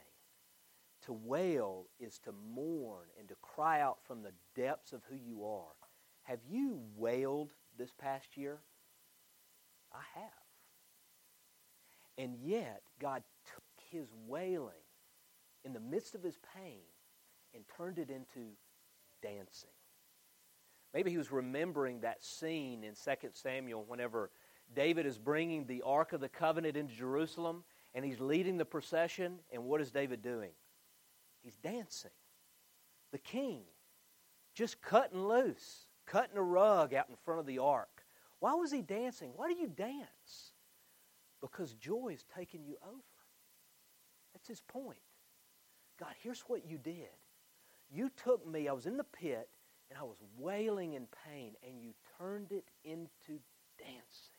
To 1.04 1.12
wail 1.12 1.86
is 2.00 2.18
to 2.20 2.32
mourn 2.32 3.08
and 3.18 3.28
to 3.28 3.34
cry 3.42 3.82
out 3.82 3.98
from 4.06 4.22
the 4.22 4.32
depths 4.56 4.94
of 4.94 5.02
who 5.08 5.16
you 5.16 5.44
are. 5.44 5.74
Have 6.22 6.40
you 6.48 6.80
wailed 6.96 7.50
this 7.76 7.92
past 7.92 8.38
year? 8.38 8.58
I 9.92 10.00
have. 10.18 10.32
And 12.16 12.34
yet, 12.42 12.82
God 12.98 13.22
took 13.44 13.62
his 13.90 14.08
wailing 14.26 14.82
in 15.64 15.74
the 15.74 15.80
midst 15.80 16.14
of 16.14 16.22
his 16.22 16.38
pain 16.56 16.80
and 17.54 17.64
turned 17.76 17.98
it 17.98 18.10
into 18.10 18.52
dancing. 19.22 19.70
Maybe 20.94 21.10
he 21.10 21.18
was 21.18 21.30
remembering 21.30 22.00
that 22.00 22.24
scene 22.24 22.82
in 22.82 22.94
2 22.94 23.28
Samuel 23.34 23.84
whenever 23.86 24.30
David 24.74 25.06
is 25.06 25.18
bringing 25.18 25.66
the 25.66 25.82
Ark 25.82 26.12
of 26.12 26.20
the 26.20 26.28
Covenant 26.28 26.76
into 26.76 26.94
Jerusalem 26.94 27.64
and 27.94 28.04
he's 28.04 28.20
leading 28.20 28.58
the 28.58 28.64
procession. 28.64 29.38
And 29.52 29.64
what 29.64 29.80
is 29.80 29.90
David 29.90 30.22
doing? 30.22 30.50
He's 31.42 31.56
dancing. 31.56 32.10
The 33.12 33.18
king, 33.18 33.62
just 34.54 34.82
cutting 34.82 35.26
loose, 35.26 35.86
cutting 36.06 36.36
a 36.36 36.42
rug 36.42 36.92
out 36.92 37.08
in 37.08 37.16
front 37.16 37.40
of 37.40 37.46
the 37.46 37.58
ark. 37.58 38.04
Why 38.40 38.54
was 38.54 38.70
he 38.70 38.82
dancing? 38.82 39.32
Why 39.34 39.48
do 39.48 39.58
you 39.58 39.68
dance? 39.68 40.52
Because 41.40 41.74
joy 41.74 42.10
is 42.12 42.24
taking 42.36 42.64
you 42.64 42.76
over. 42.86 43.02
That's 44.32 44.48
his 44.48 44.60
point. 44.60 44.98
God, 45.98 46.12
here's 46.22 46.42
what 46.42 46.68
you 46.68 46.78
did. 46.78 47.08
You 47.90 48.10
took 48.22 48.46
me, 48.46 48.68
I 48.68 48.72
was 48.72 48.86
in 48.86 48.96
the 48.96 49.04
pit, 49.04 49.48
and 49.90 49.98
I 49.98 50.02
was 50.02 50.18
wailing 50.36 50.92
in 50.92 51.06
pain, 51.26 51.54
and 51.66 51.80
you 51.80 51.94
turned 52.18 52.52
it 52.52 52.68
into 52.84 53.40
dancing. 53.78 54.37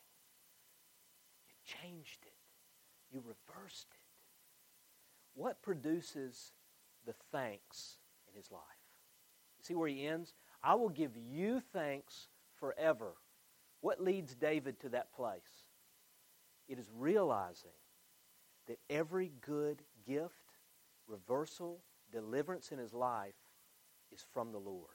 Changed 1.81 2.25
it. 2.25 2.33
You 3.11 3.21
reversed 3.21 3.87
it. 3.91 3.99
What 5.35 5.61
produces 5.61 6.53
the 7.05 7.13
thanks 7.31 7.97
in 8.27 8.35
his 8.35 8.51
life? 8.51 8.61
You 9.57 9.63
see 9.63 9.75
where 9.75 9.87
he 9.87 10.07
ends? 10.07 10.33
I 10.63 10.75
will 10.75 10.89
give 10.89 11.11
you 11.15 11.61
thanks 11.73 12.27
forever. 12.59 13.13
What 13.81 14.01
leads 14.01 14.35
David 14.35 14.79
to 14.81 14.89
that 14.89 15.13
place? 15.13 15.65
It 16.67 16.79
is 16.79 16.89
realizing 16.97 17.71
that 18.67 18.79
every 18.89 19.31
good 19.41 19.81
gift, 20.05 20.33
reversal, 21.07 21.81
deliverance 22.11 22.71
in 22.71 22.77
his 22.77 22.93
life 22.93 23.35
is 24.11 24.25
from 24.33 24.51
the 24.51 24.59
Lord. 24.59 24.89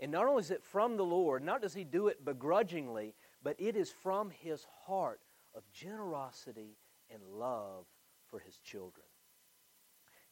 And 0.00 0.12
not 0.12 0.26
only 0.26 0.40
is 0.40 0.50
it 0.50 0.62
from 0.62 0.96
the 0.96 1.04
Lord, 1.04 1.42
not 1.42 1.62
does 1.62 1.74
he 1.74 1.84
do 1.84 2.08
it 2.08 2.24
begrudgingly, 2.24 3.14
but 3.42 3.56
it 3.58 3.76
is 3.76 3.90
from 3.90 4.30
his 4.30 4.66
heart 4.86 5.20
of 5.58 5.70
generosity 5.72 6.78
and 7.12 7.20
love 7.22 7.84
for 8.30 8.38
his 8.38 8.56
children. 8.58 9.06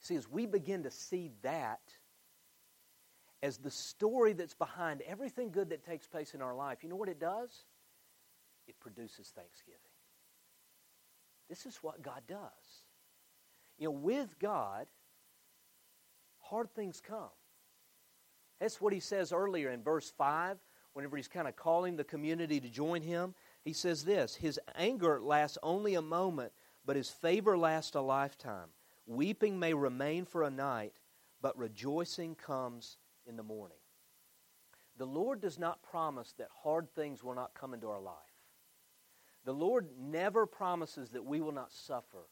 See, 0.00 0.14
as 0.14 0.30
we 0.30 0.46
begin 0.46 0.84
to 0.84 0.90
see 0.90 1.32
that 1.42 1.80
as 3.42 3.58
the 3.58 3.70
story 3.70 4.32
that's 4.32 4.54
behind 4.54 5.02
everything 5.02 5.50
good 5.50 5.70
that 5.70 5.84
takes 5.84 6.06
place 6.06 6.32
in 6.32 6.40
our 6.40 6.54
life, 6.54 6.78
you 6.82 6.88
know 6.88 6.96
what 6.96 7.08
it 7.08 7.20
does? 7.20 7.64
It 8.68 8.78
produces 8.80 9.32
thanksgiving. 9.34 9.80
This 11.48 11.66
is 11.66 11.76
what 11.82 12.02
God 12.02 12.22
does. 12.28 12.84
You 13.78 13.86
know, 13.86 13.92
with 13.92 14.38
God, 14.38 14.86
hard 16.38 16.72
things 16.74 17.00
come. 17.00 17.30
That's 18.60 18.80
what 18.80 18.92
he 18.92 19.00
says 19.00 19.32
earlier 19.32 19.70
in 19.70 19.82
verse 19.82 20.12
5, 20.16 20.56
whenever 20.94 21.16
he's 21.16 21.28
kind 21.28 21.46
of 21.46 21.56
calling 21.56 21.96
the 21.96 22.04
community 22.04 22.58
to 22.58 22.68
join 22.68 23.02
him. 23.02 23.34
He 23.66 23.72
says 23.72 24.04
this 24.04 24.36
His 24.36 24.60
anger 24.76 25.20
lasts 25.20 25.58
only 25.60 25.96
a 25.96 26.00
moment, 26.00 26.52
but 26.86 26.94
his 26.94 27.10
favor 27.10 27.58
lasts 27.58 27.96
a 27.96 28.00
lifetime. 28.00 28.68
Weeping 29.06 29.58
may 29.58 29.74
remain 29.74 30.24
for 30.24 30.44
a 30.44 30.50
night, 30.50 30.94
but 31.42 31.58
rejoicing 31.58 32.36
comes 32.36 32.96
in 33.26 33.36
the 33.36 33.42
morning. 33.42 33.78
The 34.98 35.04
Lord 35.04 35.40
does 35.40 35.58
not 35.58 35.82
promise 35.82 36.32
that 36.38 36.46
hard 36.62 36.94
things 36.94 37.24
will 37.24 37.34
not 37.34 37.54
come 37.54 37.74
into 37.74 37.88
our 37.88 38.00
life. 38.00 38.14
The 39.44 39.52
Lord 39.52 39.88
never 39.98 40.46
promises 40.46 41.10
that 41.10 41.24
we 41.24 41.40
will 41.40 41.52
not 41.52 41.72
suffer, 41.72 42.28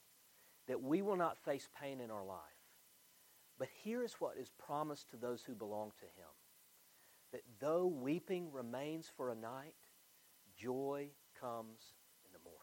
that 0.69 0.81
we 0.81 1.03
will 1.03 1.17
not 1.17 1.37
face 1.37 1.69
pain 1.81 2.01
in 2.01 2.13
our 2.13 2.25
life. 2.25 2.39
But 3.59 3.69
here 3.83 4.05
is 4.05 4.15
what 4.21 4.37
is 4.39 4.51
promised 4.51 5.11
to 5.11 5.17
those 5.17 5.43
who 5.43 5.57
belong 5.57 5.91
to 5.99 6.05
Him 6.05 6.31
that 7.33 7.43
though 7.59 7.87
weeping 7.87 8.53
remains 8.53 9.11
for 9.17 9.31
a 9.31 9.35
night, 9.35 9.75
joy 10.57 11.11
comes 11.45 11.93
in 12.25 12.33
the 12.33 12.39
morning. 12.39 12.59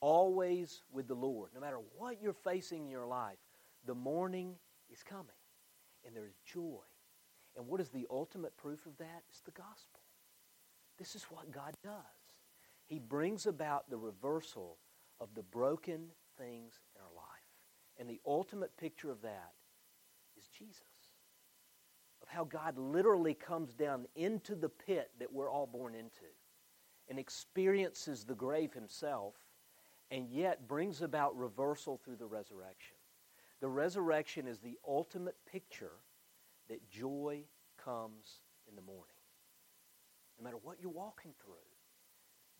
Always 0.00 0.82
with 0.92 1.06
the 1.06 1.14
Lord. 1.14 1.50
No 1.54 1.60
matter 1.60 1.78
what 1.96 2.20
you're 2.20 2.32
facing 2.32 2.84
in 2.84 2.90
your 2.90 3.06
life, 3.06 3.38
the 3.86 3.94
morning 3.94 4.56
is 4.90 5.02
coming, 5.02 5.26
and 6.04 6.14
there's 6.14 6.34
joy. 6.44 6.82
And 7.56 7.66
what 7.66 7.80
is 7.80 7.90
the 7.90 8.06
ultimate 8.10 8.56
proof 8.56 8.86
of 8.86 8.96
that? 8.98 9.22
It's 9.28 9.42
the 9.42 9.52
gospel. 9.52 10.00
This 10.98 11.14
is 11.14 11.24
what 11.24 11.52
God 11.52 11.74
does. 11.84 11.92
He 12.86 12.98
brings 12.98 13.46
about 13.46 13.88
the 13.88 13.96
reversal 13.96 14.78
of 15.20 15.28
the 15.34 15.42
broken 15.42 16.08
things 16.38 16.80
in 16.94 17.00
our 17.00 17.14
life. 17.14 17.26
And 17.98 18.08
the 18.08 18.20
ultimate 18.26 18.76
picture 18.76 19.10
of 19.10 19.22
that 19.22 19.52
is 20.36 20.48
Jesus. 20.48 20.82
Of 22.22 22.28
how 22.28 22.44
God 22.44 22.78
literally 22.78 23.34
comes 23.34 23.74
down 23.74 24.06
into 24.16 24.54
the 24.54 24.68
pit 24.68 25.10
that 25.20 25.32
we're 25.32 25.50
all 25.50 25.66
born 25.66 25.94
into 25.94 26.24
and 27.12 27.18
experiences 27.18 28.24
the 28.24 28.34
grave 28.34 28.72
himself 28.72 29.34
and 30.10 30.30
yet 30.30 30.66
brings 30.66 31.02
about 31.02 31.36
reversal 31.36 32.00
through 32.02 32.16
the 32.16 32.24
resurrection. 32.24 32.96
The 33.60 33.68
resurrection 33.68 34.46
is 34.46 34.60
the 34.60 34.78
ultimate 34.88 35.36
picture 35.44 35.92
that 36.70 36.88
joy 36.88 37.42
comes 37.76 38.40
in 38.66 38.76
the 38.76 38.80
morning. 38.80 39.04
No 40.38 40.44
matter 40.44 40.56
what 40.62 40.78
you're 40.80 40.90
walking 40.90 41.32
through, 41.44 41.52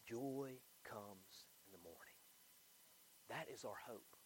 joy 0.07 0.51
comes 0.85 1.47
in 1.65 1.73
the 1.73 1.83
morning. 1.83 1.97
That 3.31 3.47
is 3.51 3.65
our 3.65 3.73
hope. 3.88 4.17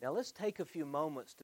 Now 0.00 0.12
let's 0.12 0.32
take 0.32 0.58
a 0.60 0.64
few 0.64 0.86
moments 0.86 1.30
to 1.30 1.32